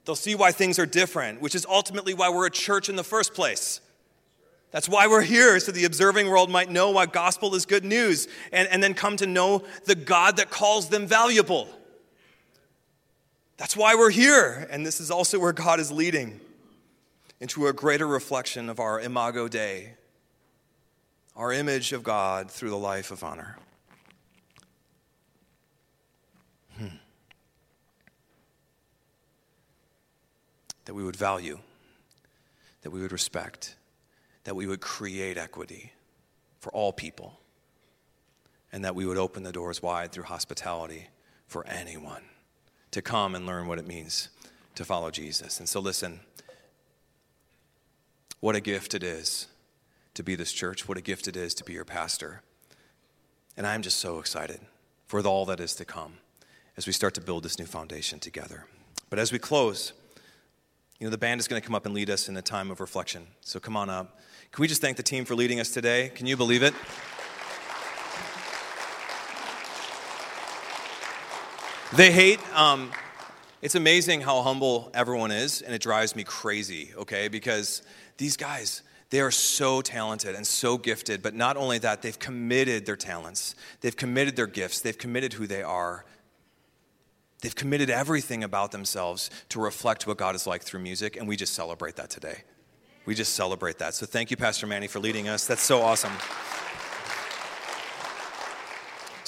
They'll 0.05 0.15
see 0.15 0.35
why 0.35 0.51
things 0.51 0.79
are 0.79 0.85
different, 0.85 1.41
which 1.41 1.55
is 1.55 1.65
ultimately 1.67 2.13
why 2.13 2.29
we're 2.29 2.47
a 2.47 2.51
church 2.51 2.89
in 2.89 2.95
the 2.95 3.03
first 3.03 3.33
place. 3.33 3.81
That's 4.71 4.87
why 4.87 5.07
we're 5.07 5.21
here, 5.21 5.59
so 5.59 5.71
the 5.71 5.85
observing 5.85 6.27
world 6.27 6.51
might 6.51 6.69
know 6.69 6.91
why 6.91 7.07
gospel 7.07 7.55
is 7.55 7.65
good 7.65 7.83
news 7.83 8.27
and, 8.51 8.67
and 8.69 8.83
then 8.83 8.93
come 8.93 9.17
to 9.17 9.25
know 9.25 9.63
the 9.85 9.95
God 9.95 10.37
that 10.37 10.51
calls 10.51 10.89
them 10.89 11.07
valuable. 11.07 11.67
That's 13.59 13.75
why 13.75 13.93
we're 13.93 14.09
here, 14.09 14.65
and 14.71 14.85
this 14.85 15.01
is 15.01 15.11
also 15.11 15.37
where 15.37 15.51
God 15.51 15.81
is 15.81 15.91
leading 15.91 16.39
into 17.41 17.67
a 17.67 17.73
greater 17.73 18.07
reflection 18.07 18.69
of 18.69 18.79
our 18.79 19.01
imago 19.01 19.49
Dei, 19.49 19.95
our 21.35 21.51
image 21.51 21.91
of 21.91 22.01
God 22.01 22.49
through 22.49 22.69
the 22.69 22.77
life 22.77 23.11
of 23.11 23.21
honor. 23.21 23.57
Hmm. 26.77 26.87
that 30.85 30.93
we 30.93 31.03
would 31.03 31.17
value, 31.17 31.59
that 32.83 32.91
we 32.91 33.01
would 33.01 33.11
respect, 33.11 33.75
that 34.45 34.55
we 34.55 34.67
would 34.67 34.79
create 34.79 35.37
equity 35.37 35.91
for 36.61 36.71
all 36.71 36.93
people, 36.93 37.37
and 38.71 38.85
that 38.85 38.95
we 38.95 39.05
would 39.05 39.17
open 39.17 39.43
the 39.43 39.51
doors 39.51 39.83
wide 39.83 40.13
through 40.13 40.23
hospitality 40.23 41.09
for 41.45 41.67
anyone 41.67 42.23
to 42.91 43.01
come 43.01 43.35
and 43.35 43.45
learn 43.45 43.67
what 43.67 43.79
it 43.79 43.87
means 43.87 44.29
to 44.75 44.85
follow 44.85 45.11
Jesus. 45.11 45.59
And 45.59 45.67
so, 45.67 45.79
listen, 45.79 46.21
what 48.39 48.55
a 48.55 48.61
gift 48.61 48.93
it 48.93 49.03
is 49.03 49.47
to 50.13 50.23
be 50.23 50.35
this 50.35 50.51
church, 50.51 50.87
what 50.87 50.97
a 50.97 51.01
gift 51.01 51.27
it 51.27 51.35
is 51.35 51.53
to 51.55 51.63
be 51.63 51.73
your 51.73 51.85
pastor. 51.85 52.41
And 53.57 53.67
I'm 53.67 53.81
just 53.81 53.97
so 53.97 54.19
excited 54.19 54.61
for 55.07 55.19
all 55.21 55.45
that 55.45 55.59
is 55.59 55.75
to 55.75 55.85
come 55.85 56.13
as 56.77 56.87
we 56.87 56.93
start 56.93 57.13
to 57.15 57.21
build 57.21 57.43
this 57.43 57.59
new 57.59 57.65
foundation 57.65 58.19
together. 58.19 58.65
But 59.09 59.19
as 59.19 59.31
we 59.31 59.39
close, 59.39 59.91
you 60.99 61.07
know, 61.07 61.11
the 61.11 61.17
band 61.17 61.39
is 61.39 61.47
going 61.47 61.61
to 61.61 61.65
come 61.65 61.75
up 61.75 61.85
and 61.85 61.95
lead 61.95 62.09
us 62.09 62.29
in 62.29 62.37
a 62.37 62.41
time 62.41 62.71
of 62.71 62.79
reflection. 62.79 63.27
So 63.41 63.59
come 63.59 63.75
on 63.75 63.89
up. 63.89 64.19
Can 64.51 64.61
we 64.61 64.67
just 64.67 64.81
thank 64.81 64.97
the 64.97 65.03
team 65.03 65.25
for 65.25 65.35
leading 65.35 65.59
us 65.59 65.71
today? 65.71 66.09
Can 66.15 66.27
you 66.27 66.37
believe 66.37 66.63
it? 66.63 66.73
They 71.95 72.11
hate, 72.11 72.39
um, 72.55 72.91
it's 73.61 73.75
amazing 73.75 74.21
how 74.21 74.41
humble 74.41 74.91
everyone 74.93 75.31
is, 75.31 75.61
and 75.61 75.73
it 75.73 75.81
drives 75.81 76.15
me 76.15 76.23
crazy, 76.23 76.91
okay? 76.95 77.27
Because 77.27 77.81
these 78.17 78.37
guys, 78.37 78.83
they 79.09 79.21
are 79.21 79.31
so 79.31 79.81
talented 79.81 80.35
and 80.35 80.45
so 80.45 80.77
gifted, 80.77 81.21
but 81.21 81.33
not 81.33 81.57
only 81.57 81.79
that, 81.79 82.01
they've 82.01 82.19
committed 82.19 82.85
their 82.85 82.95
talents, 82.95 83.55
they've 83.81 83.97
committed 83.97 84.35
their 84.35 84.47
gifts, 84.47 84.81
they've 84.81 84.97
committed 84.97 85.33
who 85.33 85.47
they 85.47 85.63
are 85.63 86.05
They've 87.41 87.55
committed 87.55 87.89
everything 87.89 88.43
about 88.43 88.71
themselves 88.71 89.29
to 89.49 89.61
reflect 89.61 90.05
what 90.05 90.17
God 90.17 90.35
is 90.35 90.45
like 90.45 90.61
through 90.61 90.81
music, 90.81 91.15
and 91.15 91.27
we 91.27 91.37
just 91.37 91.53
celebrate 91.53 91.95
that 91.95 92.09
today. 92.09 92.43
We 93.05 93.15
just 93.15 93.33
celebrate 93.33 93.79
that. 93.79 93.95
So 93.95 94.05
thank 94.05 94.29
you, 94.29 94.37
Pastor 94.37 94.67
Manny, 94.67 94.87
for 94.87 94.99
leading 94.99 95.29
us. 95.29 95.47
That's 95.47 95.61
so 95.61 95.81
awesome. 95.81 96.11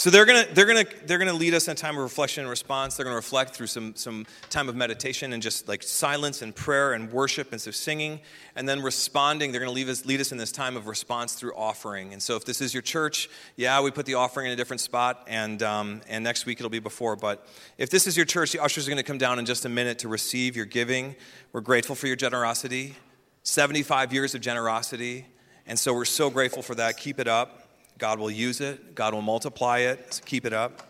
So 0.01 0.09
they're 0.09 0.25
gonna 0.25 0.47
they're 0.53 0.65
gonna 0.65 0.85
they're 1.05 1.19
gonna 1.19 1.31
lead 1.31 1.53
us 1.53 1.67
in 1.67 1.73
a 1.73 1.75
time 1.75 1.95
of 1.95 2.01
reflection 2.01 2.41
and 2.41 2.49
response. 2.49 2.97
They're 2.97 3.03
gonna 3.03 3.15
reflect 3.15 3.53
through 3.53 3.67
some 3.67 3.95
some 3.95 4.25
time 4.49 4.67
of 4.67 4.75
meditation 4.75 5.31
and 5.31 5.43
just 5.43 5.67
like 5.67 5.83
silence 5.83 6.41
and 6.41 6.55
prayer 6.55 6.93
and 6.93 7.11
worship 7.11 7.51
and 7.51 7.61
so 7.61 7.69
singing, 7.69 8.19
and 8.55 8.67
then 8.67 8.81
responding. 8.81 9.51
They're 9.51 9.61
gonna 9.61 9.71
lead 9.71 9.87
us 9.89 10.03
lead 10.03 10.19
us 10.19 10.31
in 10.31 10.39
this 10.39 10.51
time 10.51 10.75
of 10.75 10.87
response 10.87 11.33
through 11.33 11.53
offering. 11.53 12.13
And 12.13 12.23
so 12.23 12.35
if 12.35 12.45
this 12.45 12.61
is 12.61 12.73
your 12.73 12.81
church, 12.81 13.29
yeah, 13.57 13.79
we 13.79 13.91
put 13.91 14.07
the 14.07 14.15
offering 14.15 14.47
in 14.47 14.53
a 14.53 14.55
different 14.55 14.79
spot, 14.79 15.23
and 15.27 15.61
um, 15.61 16.01
and 16.09 16.23
next 16.23 16.47
week 16.47 16.59
it'll 16.59 16.71
be 16.71 16.79
before. 16.79 17.15
But 17.15 17.45
if 17.77 17.91
this 17.91 18.07
is 18.07 18.17
your 18.17 18.25
church, 18.25 18.53
the 18.53 18.59
ushers 18.63 18.87
are 18.87 18.89
gonna 18.89 19.03
come 19.03 19.19
down 19.19 19.37
in 19.37 19.45
just 19.45 19.65
a 19.65 19.69
minute 19.69 19.99
to 19.99 20.07
receive 20.07 20.55
your 20.55 20.65
giving. 20.65 21.15
We're 21.53 21.61
grateful 21.61 21.95
for 21.95 22.07
your 22.07 22.15
generosity, 22.15 22.95
75 23.43 24.13
years 24.13 24.33
of 24.33 24.41
generosity, 24.41 25.27
and 25.67 25.77
so 25.77 25.93
we're 25.93 26.05
so 26.05 26.31
grateful 26.31 26.63
for 26.63 26.73
that. 26.73 26.97
Keep 26.97 27.19
it 27.19 27.27
up. 27.27 27.60
God 28.01 28.17
will 28.17 28.31
use 28.31 28.61
it, 28.61 28.95
God 28.95 29.13
will 29.13 29.21
multiply 29.21 29.77
it, 29.81 30.21
keep 30.25 30.47
it 30.47 30.53
up. 30.53 30.81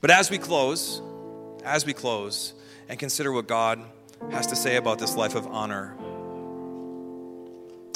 But 0.00 0.12
as 0.12 0.30
we 0.30 0.38
close, 0.38 1.02
as 1.64 1.84
we 1.84 1.92
close 1.92 2.54
and 2.88 3.00
consider 3.00 3.32
what 3.32 3.48
God 3.48 3.80
has 4.30 4.46
to 4.46 4.54
say 4.54 4.76
about 4.76 5.00
this 5.00 5.16
life 5.16 5.34
of 5.34 5.48
honor, 5.48 5.96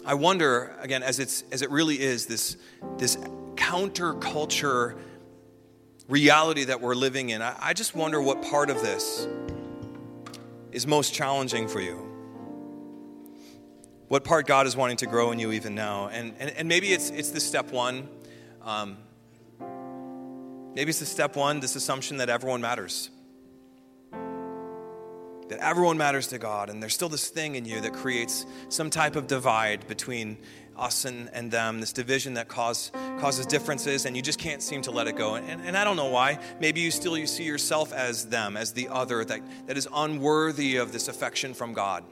I 0.04 0.14
wonder, 0.14 0.76
again, 0.80 1.04
as, 1.04 1.20
it's, 1.20 1.44
as 1.52 1.62
it 1.62 1.70
really 1.70 2.00
is, 2.00 2.26
this, 2.26 2.56
this 2.96 3.14
counterculture 3.54 4.98
reality 6.08 6.64
that 6.64 6.80
we're 6.80 6.96
living 6.96 7.30
in, 7.30 7.40
I, 7.40 7.54
I 7.60 7.72
just 7.72 7.94
wonder 7.94 8.20
what 8.20 8.42
part 8.42 8.68
of 8.68 8.82
this 8.82 9.28
is 10.72 10.88
most 10.88 11.14
challenging 11.14 11.68
for 11.68 11.80
you 11.80 12.07
what 14.08 14.24
part 14.24 14.46
God 14.46 14.66
is 14.66 14.76
wanting 14.76 14.96
to 14.98 15.06
grow 15.06 15.30
in 15.32 15.38
you 15.38 15.52
even 15.52 15.74
now. 15.74 16.08
And, 16.08 16.34
and, 16.38 16.50
and 16.50 16.68
maybe 16.68 16.92
it's, 16.92 17.10
it's 17.10 17.30
the 17.30 17.40
step 17.40 17.70
one. 17.70 18.08
Um, 18.62 18.96
maybe 20.74 20.88
it's 20.90 20.98
the 20.98 21.06
step 21.06 21.36
one, 21.36 21.60
this 21.60 21.76
assumption 21.76 22.16
that 22.16 22.28
everyone 22.28 22.60
matters. 22.60 23.10
That 24.12 25.60
everyone 25.60 25.96
matters 25.96 26.26
to 26.28 26.38
God, 26.38 26.68
and 26.68 26.82
there's 26.82 26.92
still 26.92 27.08
this 27.08 27.28
thing 27.28 27.54
in 27.54 27.64
you 27.64 27.80
that 27.80 27.94
creates 27.94 28.44
some 28.68 28.90
type 28.90 29.16
of 29.16 29.26
divide 29.26 29.86
between 29.88 30.36
us 30.76 31.06
and, 31.06 31.30
and 31.32 31.50
them, 31.50 31.80
this 31.80 31.92
division 31.92 32.34
that 32.34 32.48
cause, 32.48 32.92
causes 33.18 33.46
differences, 33.46 34.04
and 34.04 34.14
you 34.14 34.22
just 34.22 34.38
can't 34.38 34.62
seem 34.62 34.82
to 34.82 34.90
let 34.90 35.06
it 35.06 35.16
go. 35.16 35.36
And, 35.36 35.62
and 35.62 35.76
I 35.76 35.84
don't 35.84 35.96
know 35.96 36.10
why. 36.10 36.38
Maybe 36.60 36.82
you 36.82 36.90
still 36.90 37.16
you 37.16 37.26
see 37.26 37.44
yourself 37.44 37.94
as 37.94 38.26
them, 38.26 38.58
as 38.58 38.72
the 38.72 38.88
other, 38.88 39.24
that, 39.24 39.40
that 39.66 39.78
is 39.78 39.88
unworthy 39.92 40.76
of 40.76 40.92
this 40.92 41.08
affection 41.08 41.54
from 41.54 41.72
God. 41.72 42.04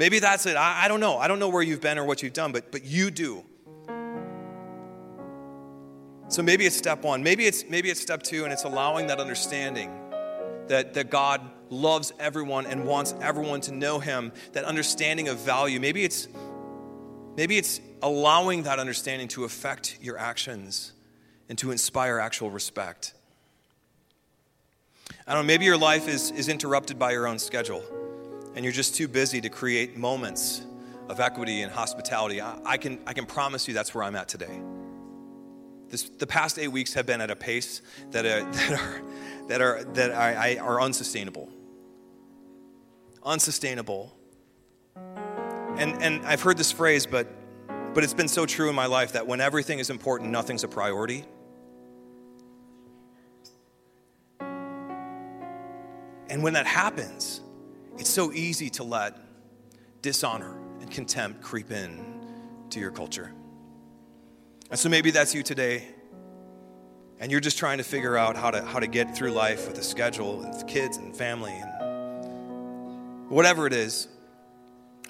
Maybe 0.00 0.18
that's 0.18 0.46
it. 0.46 0.56
I, 0.56 0.86
I 0.86 0.88
don't 0.88 1.00
know. 1.00 1.18
I 1.18 1.28
don't 1.28 1.38
know 1.38 1.50
where 1.50 1.62
you've 1.62 1.82
been 1.82 1.98
or 1.98 2.06
what 2.06 2.22
you've 2.22 2.32
done, 2.32 2.52
but, 2.52 2.72
but 2.72 2.86
you 2.86 3.10
do. 3.10 3.44
So 6.28 6.42
maybe 6.42 6.64
it's 6.64 6.74
step 6.74 7.02
one. 7.02 7.22
Maybe 7.22 7.44
it's, 7.44 7.68
maybe 7.68 7.90
it's 7.90 8.00
step 8.00 8.22
two, 8.22 8.44
and 8.44 8.52
it's 8.52 8.64
allowing 8.64 9.08
that 9.08 9.20
understanding 9.20 9.90
that, 10.68 10.94
that 10.94 11.10
God 11.10 11.42
loves 11.68 12.14
everyone 12.18 12.64
and 12.64 12.86
wants 12.86 13.14
everyone 13.20 13.60
to 13.62 13.72
know 13.72 13.98
Him, 13.98 14.32
that 14.52 14.64
understanding 14.64 15.28
of 15.28 15.38
value. 15.38 15.78
Maybe 15.78 16.02
it's, 16.02 16.28
maybe 17.36 17.58
it's 17.58 17.78
allowing 18.00 18.62
that 18.62 18.78
understanding 18.78 19.28
to 19.28 19.44
affect 19.44 19.98
your 20.00 20.16
actions 20.16 20.94
and 21.50 21.58
to 21.58 21.72
inspire 21.72 22.18
actual 22.18 22.50
respect. 22.50 23.12
I 25.26 25.34
don't 25.34 25.42
know, 25.42 25.46
maybe 25.46 25.66
your 25.66 25.76
life 25.76 26.08
is, 26.08 26.30
is 26.30 26.48
interrupted 26.48 26.98
by 26.98 27.12
your 27.12 27.26
own 27.26 27.38
schedule 27.38 27.84
and 28.54 28.64
you're 28.64 28.72
just 28.72 28.94
too 28.94 29.08
busy 29.08 29.40
to 29.40 29.48
create 29.48 29.96
moments 29.96 30.62
of 31.08 31.20
equity 31.20 31.62
and 31.62 31.72
hospitality, 31.72 32.40
I, 32.40 32.58
I, 32.64 32.76
can, 32.76 33.00
I 33.06 33.12
can 33.12 33.26
promise 33.26 33.66
you 33.66 33.74
that's 33.74 33.94
where 33.94 34.04
I'm 34.04 34.16
at 34.16 34.28
today. 34.28 34.60
This, 35.88 36.04
the 36.04 36.26
past 36.26 36.58
eight 36.58 36.68
weeks 36.68 36.94
have 36.94 37.04
been 37.04 37.20
at 37.20 37.30
a 37.30 37.36
pace 37.36 37.82
that 38.12 38.24
uh, 38.24 38.28
are, 38.28 38.52
that 38.52 38.70
are, 38.72 39.02
that 39.48 39.60
are, 39.60 39.84
that 39.94 40.12
I, 40.12 40.56
are 40.58 40.80
unsustainable. 40.80 41.48
Unsustainable. 43.22 44.16
And, 44.96 46.00
and 46.02 46.24
I've 46.24 46.42
heard 46.42 46.56
this 46.56 46.70
phrase, 46.70 47.06
but, 47.06 47.26
but 47.94 48.04
it's 48.04 48.14
been 48.14 48.28
so 48.28 48.46
true 48.46 48.68
in 48.68 48.74
my 48.74 48.86
life 48.86 49.12
that 49.12 49.26
when 49.26 49.40
everything 49.40 49.80
is 49.80 49.90
important, 49.90 50.30
nothing's 50.30 50.62
a 50.62 50.68
priority. 50.68 51.24
And 56.28 56.44
when 56.44 56.52
that 56.52 56.66
happens, 56.66 57.40
it's 57.98 58.10
so 58.10 58.32
easy 58.32 58.70
to 58.70 58.84
let 58.84 59.16
dishonor 60.02 60.56
and 60.80 60.90
contempt 60.90 61.42
creep 61.42 61.70
in 61.70 62.04
to 62.70 62.80
your 62.80 62.90
culture. 62.90 63.32
And 64.70 64.78
so 64.78 64.88
maybe 64.88 65.10
that's 65.10 65.34
you 65.34 65.42
today. 65.42 65.86
And 67.18 67.30
you're 67.30 67.40
just 67.40 67.58
trying 67.58 67.78
to 67.78 67.84
figure 67.84 68.16
out 68.16 68.36
how 68.36 68.50
to, 68.50 68.62
how 68.62 68.78
to 68.78 68.86
get 68.86 69.14
through 69.14 69.32
life 69.32 69.68
with 69.68 69.76
a 69.78 69.82
schedule 69.82 70.42
and 70.42 70.68
kids 70.68 70.96
and 70.96 71.14
family 71.14 71.52
and 71.52 73.28
whatever 73.28 73.66
it 73.66 73.72
is. 73.72 74.08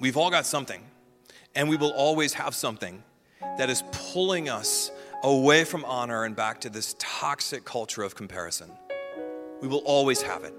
We've 0.00 0.16
all 0.16 0.30
got 0.30 0.46
something, 0.46 0.82
and 1.54 1.68
we 1.68 1.76
will 1.76 1.92
always 1.92 2.32
have 2.34 2.54
something 2.54 3.02
that 3.58 3.70
is 3.70 3.84
pulling 3.92 4.48
us 4.48 4.90
away 5.22 5.64
from 5.64 5.84
honor 5.84 6.24
and 6.24 6.34
back 6.34 6.62
to 6.62 6.70
this 6.70 6.96
toxic 6.98 7.64
culture 7.64 8.02
of 8.02 8.14
comparison. 8.14 8.70
We 9.60 9.68
will 9.68 9.82
always 9.84 10.22
have 10.22 10.44
it. 10.44 10.54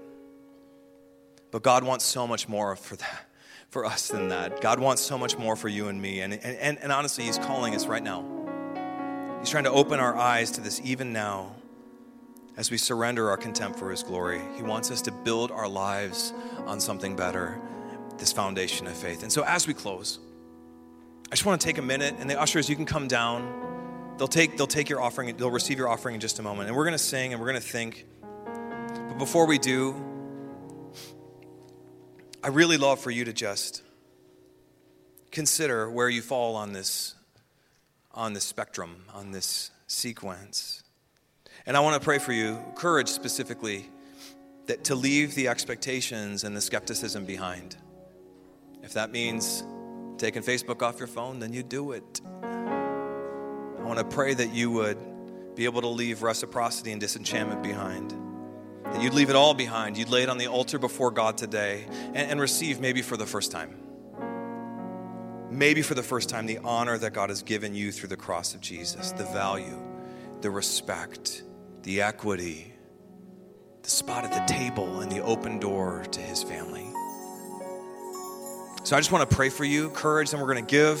But 1.52 1.62
God 1.62 1.84
wants 1.84 2.04
so 2.04 2.26
much 2.26 2.48
more 2.48 2.74
for 2.74 2.96
that, 2.96 3.26
for 3.68 3.84
us 3.84 4.08
than 4.08 4.28
that. 4.28 4.60
God 4.60 4.80
wants 4.80 5.02
so 5.02 5.16
much 5.16 5.38
more 5.38 5.54
for 5.54 5.68
you 5.68 5.86
and 5.88 6.00
me. 6.00 6.20
And, 6.20 6.34
and, 6.34 6.78
and 6.78 6.90
honestly, 6.90 7.24
He's 7.24 7.38
calling 7.38 7.76
us 7.76 7.86
right 7.86 8.02
now. 8.02 8.24
He's 9.38 9.50
trying 9.50 9.64
to 9.64 9.70
open 9.70 10.00
our 10.00 10.16
eyes 10.16 10.50
to 10.52 10.60
this 10.60 10.80
even 10.82 11.12
now 11.12 11.54
as 12.56 12.70
we 12.70 12.78
surrender 12.78 13.28
our 13.28 13.36
contempt 13.36 13.78
for 13.78 13.90
His 13.90 14.02
glory. 14.02 14.40
He 14.56 14.62
wants 14.62 14.90
us 14.90 15.02
to 15.02 15.12
build 15.12 15.50
our 15.50 15.68
lives 15.68 16.32
on 16.66 16.80
something 16.80 17.16
better, 17.16 17.60
this 18.16 18.32
foundation 18.32 18.86
of 18.86 18.94
faith. 18.94 19.22
And 19.22 19.30
so 19.30 19.44
as 19.44 19.66
we 19.66 19.74
close, 19.74 20.18
I 21.26 21.34
just 21.34 21.44
want 21.44 21.60
to 21.60 21.66
take 21.66 21.78
a 21.78 21.82
minute, 21.82 22.14
and 22.18 22.30
the 22.30 22.40
ushers, 22.40 22.68
you 22.68 22.76
can 22.76 22.86
come 22.86 23.08
down. 23.08 24.14
They'll 24.16 24.28
take, 24.28 24.56
they'll 24.56 24.66
take 24.66 24.88
your 24.88 25.02
offering, 25.02 25.36
they'll 25.36 25.50
receive 25.50 25.78
your 25.78 25.88
offering 25.88 26.14
in 26.14 26.20
just 26.20 26.38
a 26.38 26.42
moment. 26.42 26.68
And 26.68 26.76
we're 26.76 26.84
going 26.84 26.92
to 26.92 26.98
sing 26.98 27.32
and 27.32 27.40
we're 27.40 27.48
going 27.48 27.60
to 27.60 27.66
think. 27.66 28.06
But 28.22 29.18
before 29.18 29.46
we 29.46 29.58
do, 29.58 30.11
I 32.44 32.48
really 32.48 32.76
love 32.76 32.98
for 32.98 33.12
you 33.12 33.24
to 33.26 33.32
just 33.32 33.82
consider 35.30 35.88
where 35.88 36.08
you 36.08 36.22
fall 36.22 36.56
on 36.56 36.72
this 36.72 37.14
on 38.14 38.32
this 38.32 38.44
spectrum, 38.44 39.04
on 39.14 39.30
this 39.30 39.70
sequence. 39.86 40.82
And 41.64 41.76
I 41.76 41.80
want 41.80 41.94
to 41.94 42.04
pray 42.04 42.18
for 42.18 42.32
you, 42.32 42.62
courage 42.74 43.08
specifically, 43.08 43.88
that 44.66 44.84
to 44.84 44.94
leave 44.94 45.34
the 45.34 45.48
expectations 45.48 46.44
and 46.44 46.54
the 46.54 46.60
skepticism 46.60 47.24
behind. 47.24 47.76
If 48.82 48.92
that 48.94 49.12
means 49.12 49.64
taking 50.18 50.42
Facebook 50.42 50.82
off 50.82 50.98
your 50.98 51.06
phone, 51.06 51.38
then 51.38 51.52
you 51.52 51.62
do 51.62 51.92
it. 51.92 52.20
I 52.42 53.82
want 53.82 53.98
to 53.98 54.04
pray 54.04 54.34
that 54.34 54.52
you 54.52 54.70
would 54.72 54.98
be 55.54 55.64
able 55.64 55.80
to 55.82 55.88
leave 55.88 56.22
reciprocity 56.22 56.92
and 56.92 57.00
disenchantment 57.00 57.62
behind 57.62 58.12
that 58.92 59.02
you'd 59.02 59.14
leave 59.14 59.30
it 59.30 59.36
all 59.36 59.54
behind. 59.54 59.96
You'd 59.96 60.10
lay 60.10 60.22
it 60.22 60.28
on 60.28 60.38
the 60.38 60.48
altar 60.48 60.78
before 60.78 61.10
God 61.10 61.38
today 61.38 61.86
and, 62.08 62.16
and 62.16 62.40
receive, 62.40 62.80
maybe 62.80 63.02
for 63.02 63.16
the 63.16 63.26
first 63.26 63.50
time, 63.50 63.76
maybe 65.50 65.82
for 65.82 65.94
the 65.94 66.02
first 66.02 66.28
time, 66.28 66.46
the 66.46 66.58
honor 66.58 66.98
that 66.98 67.12
God 67.12 67.30
has 67.30 67.42
given 67.42 67.74
you 67.74 67.92
through 67.92 68.08
the 68.08 68.16
cross 68.16 68.54
of 68.54 68.60
Jesus, 68.60 69.12
the 69.12 69.24
value, 69.24 69.80
the 70.40 70.50
respect, 70.50 71.42
the 71.82 72.02
equity, 72.02 72.72
the 73.82 73.90
spot 73.90 74.24
at 74.24 74.32
the 74.32 74.52
table, 74.52 75.00
and 75.00 75.10
the 75.10 75.22
open 75.22 75.58
door 75.58 76.04
to 76.10 76.20
his 76.20 76.42
family. 76.42 76.86
So 78.84 78.96
I 78.96 79.00
just 79.00 79.12
want 79.12 79.28
to 79.28 79.36
pray 79.36 79.48
for 79.48 79.64
you, 79.64 79.90
courage, 79.90 80.32
and 80.32 80.42
we're 80.42 80.52
going 80.52 80.64
to 80.64 80.70
give. 80.70 81.00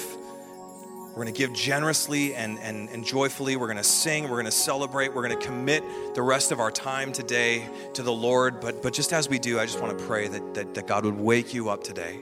We're 1.12 1.24
going 1.24 1.34
to 1.34 1.38
give 1.38 1.52
generously 1.52 2.34
and, 2.34 2.58
and, 2.60 2.88
and 2.88 3.04
joyfully. 3.04 3.56
We're 3.56 3.66
going 3.66 3.76
to 3.76 3.84
sing. 3.84 4.24
We're 4.24 4.36
going 4.36 4.46
to 4.46 4.50
celebrate. 4.50 5.12
We're 5.12 5.26
going 5.28 5.38
to 5.38 5.46
commit 5.46 5.84
the 6.14 6.22
rest 6.22 6.52
of 6.52 6.58
our 6.58 6.70
time 6.70 7.12
today 7.12 7.68
to 7.92 8.02
the 8.02 8.12
Lord. 8.12 8.60
But, 8.60 8.82
but 8.82 8.94
just 8.94 9.12
as 9.12 9.28
we 9.28 9.38
do, 9.38 9.60
I 9.60 9.66
just 9.66 9.78
want 9.80 9.98
to 9.98 10.04
pray 10.06 10.28
that, 10.28 10.54
that, 10.54 10.74
that 10.74 10.86
God 10.86 11.04
would 11.04 11.18
wake 11.18 11.52
you 11.52 11.68
up 11.68 11.84
today 11.84 12.20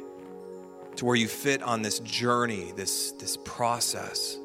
to 0.97 1.05
where 1.05 1.15
you 1.15 1.29
fit 1.29 1.63
on 1.63 1.83
this 1.83 2.01
journey, 2.01 2.73
this, 2.75 3.13
this 3.13 3.37
process, 3.45 4.39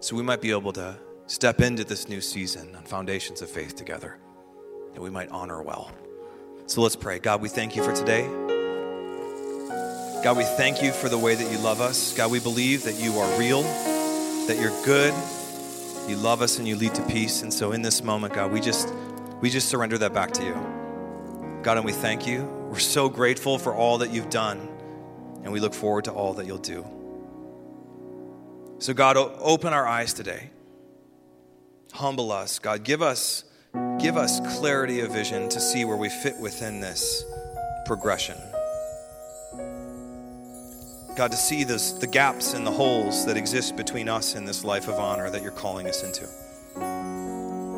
so 0.00 0.16
we 0.16 0.22
might 0.22 0.40
be 0.40 0.50
able 0.50 0.72
to 0.72 0.96
step 1.26 1.60
into 1.60 1.84
this 1.84 2.08
new 2.08 2.22
season 2.22 2.74
on 2.74 2.82
foundations 2.84 3.42
of 3.42 3.50
faith 3.50 3.76
together, 3.76 4.16
that 4.94 5.00
we 5.00 5.10
might 5.10 5.28
honor 5.28 5.62
well. 5.62 5.92
So 6.66 6.80
let's 6.80 6.96
pray. 6.96 7.18
God, 7.18 7.42
we 7.42 7.50
thank 7.50 7.76
you 7.76 7.84
for 7.84 7.94
today. 7.94 8.59
God, 10.22 10.36
we 10.36 10.44
thank 10.44 10.82
you 10.82 10.92
for 10.92 11.08
the 11.08 11.18
way 11.18 11.34
that 11.34 11.50
you 11.50 11.58
love 11.58 11.80
us. 11.80 12.12
God, 12.14 12.30
we 12.30 12.40
believe 12.40 12.84
that 12.84 13.00
you 13.00 13.18
are 13.18 13.38
real, 13.38 13.62
that 13.62 14.58
you're 14.60 14.84
good, 14.84 15.14
you 16.08 16.16
love 16.16 16.42
us, 16.42 16.58
and 16.58 16.68
you 16.68 16.76
lead 16.76 16.94
to 16.94 17.02
peace. 17.02 17.42
And 17.42 17.52
so 17.52 17.72
in 17.72 17.82
this 17.82 18.02
moment, 18.02 18.34
God, 18.34 18.52
we 18.52 18.60
just 18.60 18.92
We 19.40 19.48
just 19.48 19.70
surrender 19.70 19.96
that 19.98 20.12
back 20.12 20.32
to 20.32 20.44
you. 20.44 20.52
God, 21.62 21.78
and 21.78 21.86
we 21.86 21.92
thank 21.92 22.26
you. 22.26 22.44
We're 22.70 22.78
so 22.78 23.08
grateful 23.08 23.58
for 23.58 23.74
all 23.74 23.98
that 23.98 24.10
you've 24.10 24.28
done, 24.28 24.68
and 25.42 25.50
we 25.50 25.60
look 25.60 25.72
forward 25.72 26.04
to 26.04 26.12
all 26.12 26.34
that 26.34 26.46
you'll 26.46 26.58
do. 26.58 26.84
So, 28.78 28.92
God, 28.92 29.16
open 29.16 29.72
our 29.72 29.86
eyes 29.86 30.12
today. 30.12 30.50
Humble 31.92 32.32
us. 32.32 32.58
God, 32.58 32.84
give 32.84 33.00
us, 33.00 33.44
give 33.98 34.18
us 34.18 34.40
clarity 34.58 35.00
of 35.00 35.10
vision 35.10 35.48
to 35.48 35.60
see 35.60 35.86
where 35.86 35.96
we 35.96 36.10
fit 36.10 36.36
within 36.38 36.80
this 36.80 37.24
progression. 37.86 38.36
God, 41.16 41.32
to 41.32 41.36
see 41.36 41.64
those, 41.64 41.98
the 41.98 42.06
gaps 42.06 42.54
and 42.54 42.66
the 42.66 42.70
holes 42.70 43.26
that 43.26 43.36
exist 43.36 43.76
between 43.76 44.08
us 44.08 44.34
and 44.34 44.46
this 44.46 44.64
life 44.64 44.88
of 44.88 44.98
honor 44.98 45.28
that 45.30 45.42
you're 45.42 45.50
calling 45.50 45.86
us 45.86 46.02
into. 46.02 46.28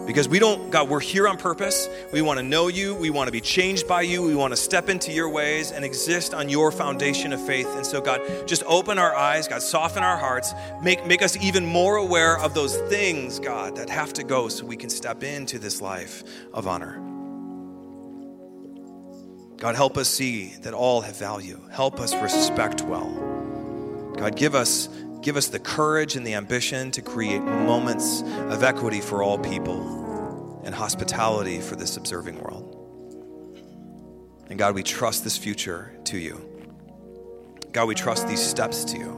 Because 0.07 0.29
we 0.29 0.39
don't, 0.39 0.71
God, 0.71 0.89
we're 0.89 1.01
here 1.01 1.29
on 1.29 1.37
purpose. 1.37 1.89
We 2.13 2.23
want 2.23 2.39
to 2.39 2.43
know 2.43 2.69
you. 2.69 2.95
We 2.95 3.11
want 3.11 3.29
to 3.29 3.33
be 3.33 3.41
changed 3.41 3.87
by 3.87 4.03
you. 4.03 4.23
We 4.23 4.35
want 4.35 4.53
to 4.53 4.57
step 4.57 4.89
into 4.89 5.13
your 5.13 5.29
ways 5.29 5.71
and 5.71 5.85
exist 5.85 6.35
on 6.35 6.49
your 6.49 6.73
foundation 6.73 7.33
of 7.33 7.45
faith. 7.47 7.69
And 7.69 7.87
so, 7.87 8.01
God, 8.01 8.21
just 8.47 8.65
open 8.67 8.99
our 8.99 9.15
eyes, 9.15 9.47
God, 9.47 9.63
soften 9.63 10.03
our 10.03 10.19
hearts, 10.19 10.53
make, 10.83 11.07
make 11.07 11.23
us 11.23 11.37
even 11.37 11.65
more 11.65 11.97
aware 11.97 12.37
of 12.39 12.53
those 12.53 12.77
things, 12.89 13.39
God, 13.39 13.77
that 13.77 13.89
have 13.91 14.13
to 14.15 14.25
go 14.25 14.49
so 14.49 14.67
we 14.67 14.77
can 14.77 14.91
step 14.91 15.23
into 15.23 15.59
this 15.59 15.81
life 15.81 16.25
of 16.53 16.67
honor. 16.67 17.12
God, 19.63 19.77
help 19.77 19.97
us 19.97 20.09
see 20.09 20.49
that 20.63 20.75
all 20.75 21.03
have 21.03 21.17
value. 21.17 21.61
Help 21.71 22.01
us 22.01 22.13
respect 22.17 22.83
well. 22.83 23.11
God, 24.17 24.35
give 24.37 24.57
us 24.57 24.89
Give 25.23 25.37
us 25.37 25.47
the 25.47 25.61
courage 25.61 26.17
and 26.17 26.27
the 26.27 26.35
ambition 26.35 26.91
to 26.91 27.01
create 27.01 27.43
moments 27.43 28.23
of 28.23 28.65
equity 28.65 29.01
for 29.01 29.23
all 29.23 29.39
people 29.39 30.61
and 30.65 30.75
hospitality 30.75 31.61
for 31.61 31.77
this 31.77 31.97
observing 31.97 32.41
world. 32.43 32.77
And 34.51 34.59
God, 34.59 34.75
we 34.75 34.83
trust 34.83 35.23
this 35.23 35.39
future 35.39 35.97
to 36.07 36.19
you. 36.19 36.45
God, 37.71 37.87
we 37.87 37.95
trust 37.95 38.27
these 38.27 38.43
steps 38.45 38.85
to 38.87 38.99
you. 38.99 39.13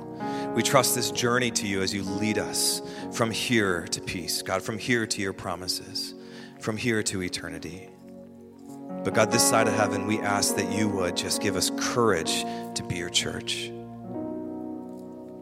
We 0.54 0.62
trust 0.62 0.94
this 0.94 1.10
journey 1.10 1.50
to 1.52 1.66
you 1.66 1.80
as 1.80 1.94
you 1.94 2.02
lead 2.02 2.36
us 2.36 2.82
from 3.10 3.30
here 3.30 3.86
to 3.86 4.00
peace. 4.02 4.42
God, 4.42 4.62
from 4.62 4.76
here 4.76 5.06
to 5.06 5.22
your 5.22 5.32
promises, 5.32 6.12
from 6.60 6.76
here 6.76 7.02
to 7.04 7.22
eternity. 7.22 7.88
But 9.04 9.12
God, 9.12 9.30
this 9.30 9.46
side 9.46 9.68
of 9.68 9.74
heaven, 9.74 10.06
we 10.06 10.18
ask 10.20 10.56
that 10.56 10.72
you 10.72 10.88
would 10.88 11.14
just 11.14 11.42
give 11.42 11.56
us 11.56 11.70
courage 11.78 12.42
to 12.74 12.82
be 12.82 12.96
your 12.96 13.10
church. 13.10 13.70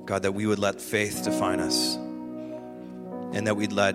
God, 0.05 0.23
that 0.23 0.33
we 0.33 0.47
would 0.47 0.59
let 0.59 0.81
faith 0.81 1.23
define 1.23 1.61
us 1.61 1.95
and 1.95 3.47
that 3.47 3.57
we'd 3.57 3.73
let 3.73 3.95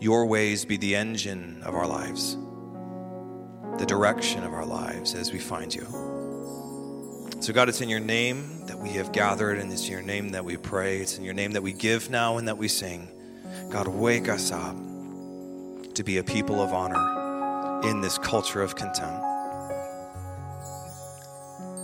your 0.00 0.26
ways 0.26 0.64
be 0.64 0.76
the 0.76 0.96
engine 0.96 1.62
of 1.64 1.74
our 1.74 1.86
lives, 1.86 2.36
the 3.78 3.86
direction 3.86 4.42
of 4.42 4.52
our 4.52 4.66
lives 4.66 5.14
as 5.14 5.32
we 5.32 5.38
find 5.38 5.72
you. 5.72 5.86
So, 7.40 7.52
God, 7.52 7.68
it's 7.68 7.80
in 7.80 7.88
your 7.88 8.00
name 8.00 8.66
that 8.66 8.78
we 8.78 8.90
have 8.90 9.12
gathered, 9.12 9.58
and 9.58 9.72
it's 9.72 9.84
in 9.86 9.92
your 9.92 10.02
name 10.02 10.30
that 10.30 10.44
we 10.44 10.56
pray. 10.56 10.98
It's 10.98 11.18
in 11.18 11.24
your 11.24 11.34
name 11.34 11.52
that 11.52 11.62
we 11.62 11.72
give 11.72 12.10
now 12.10 12.38
and 12.38 12.48
that 12.48 12.58
we 12.58 12.68
sing. 12.68 13.08
God, 13.70 13.86
wake 13.86 14.28
us 14.28 14.50
up 14.50 14.76
to 15.94 16.02
be 16.02 16.18
a 16.18 16.24
people 16.24 16.60
of 16.60 16.72
honor 16.72 17.13
in 17.84 18.00
this 18.00 18.18
culture 18.18 18.62
of 18.62 18.76
contempt. 18.76 19.22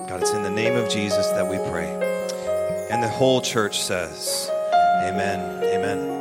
God, 0.09 0.20
it's 0.20 0.32
in 0.32 0.42
the 0.42 0.51
name 0.51 0.76
of 0.76 0.88
Jesus 0.88 1.26
that 1.28 1.48
we 1.48 1.57
pray. 1.70 1.88
And 2.90 3.03
the 3.03 3.09
whole 3.09 3.40
church 3.40 3.80
says, 3.80 4.51
Amen. 5.05 5.62
Amen. 5.62 6.20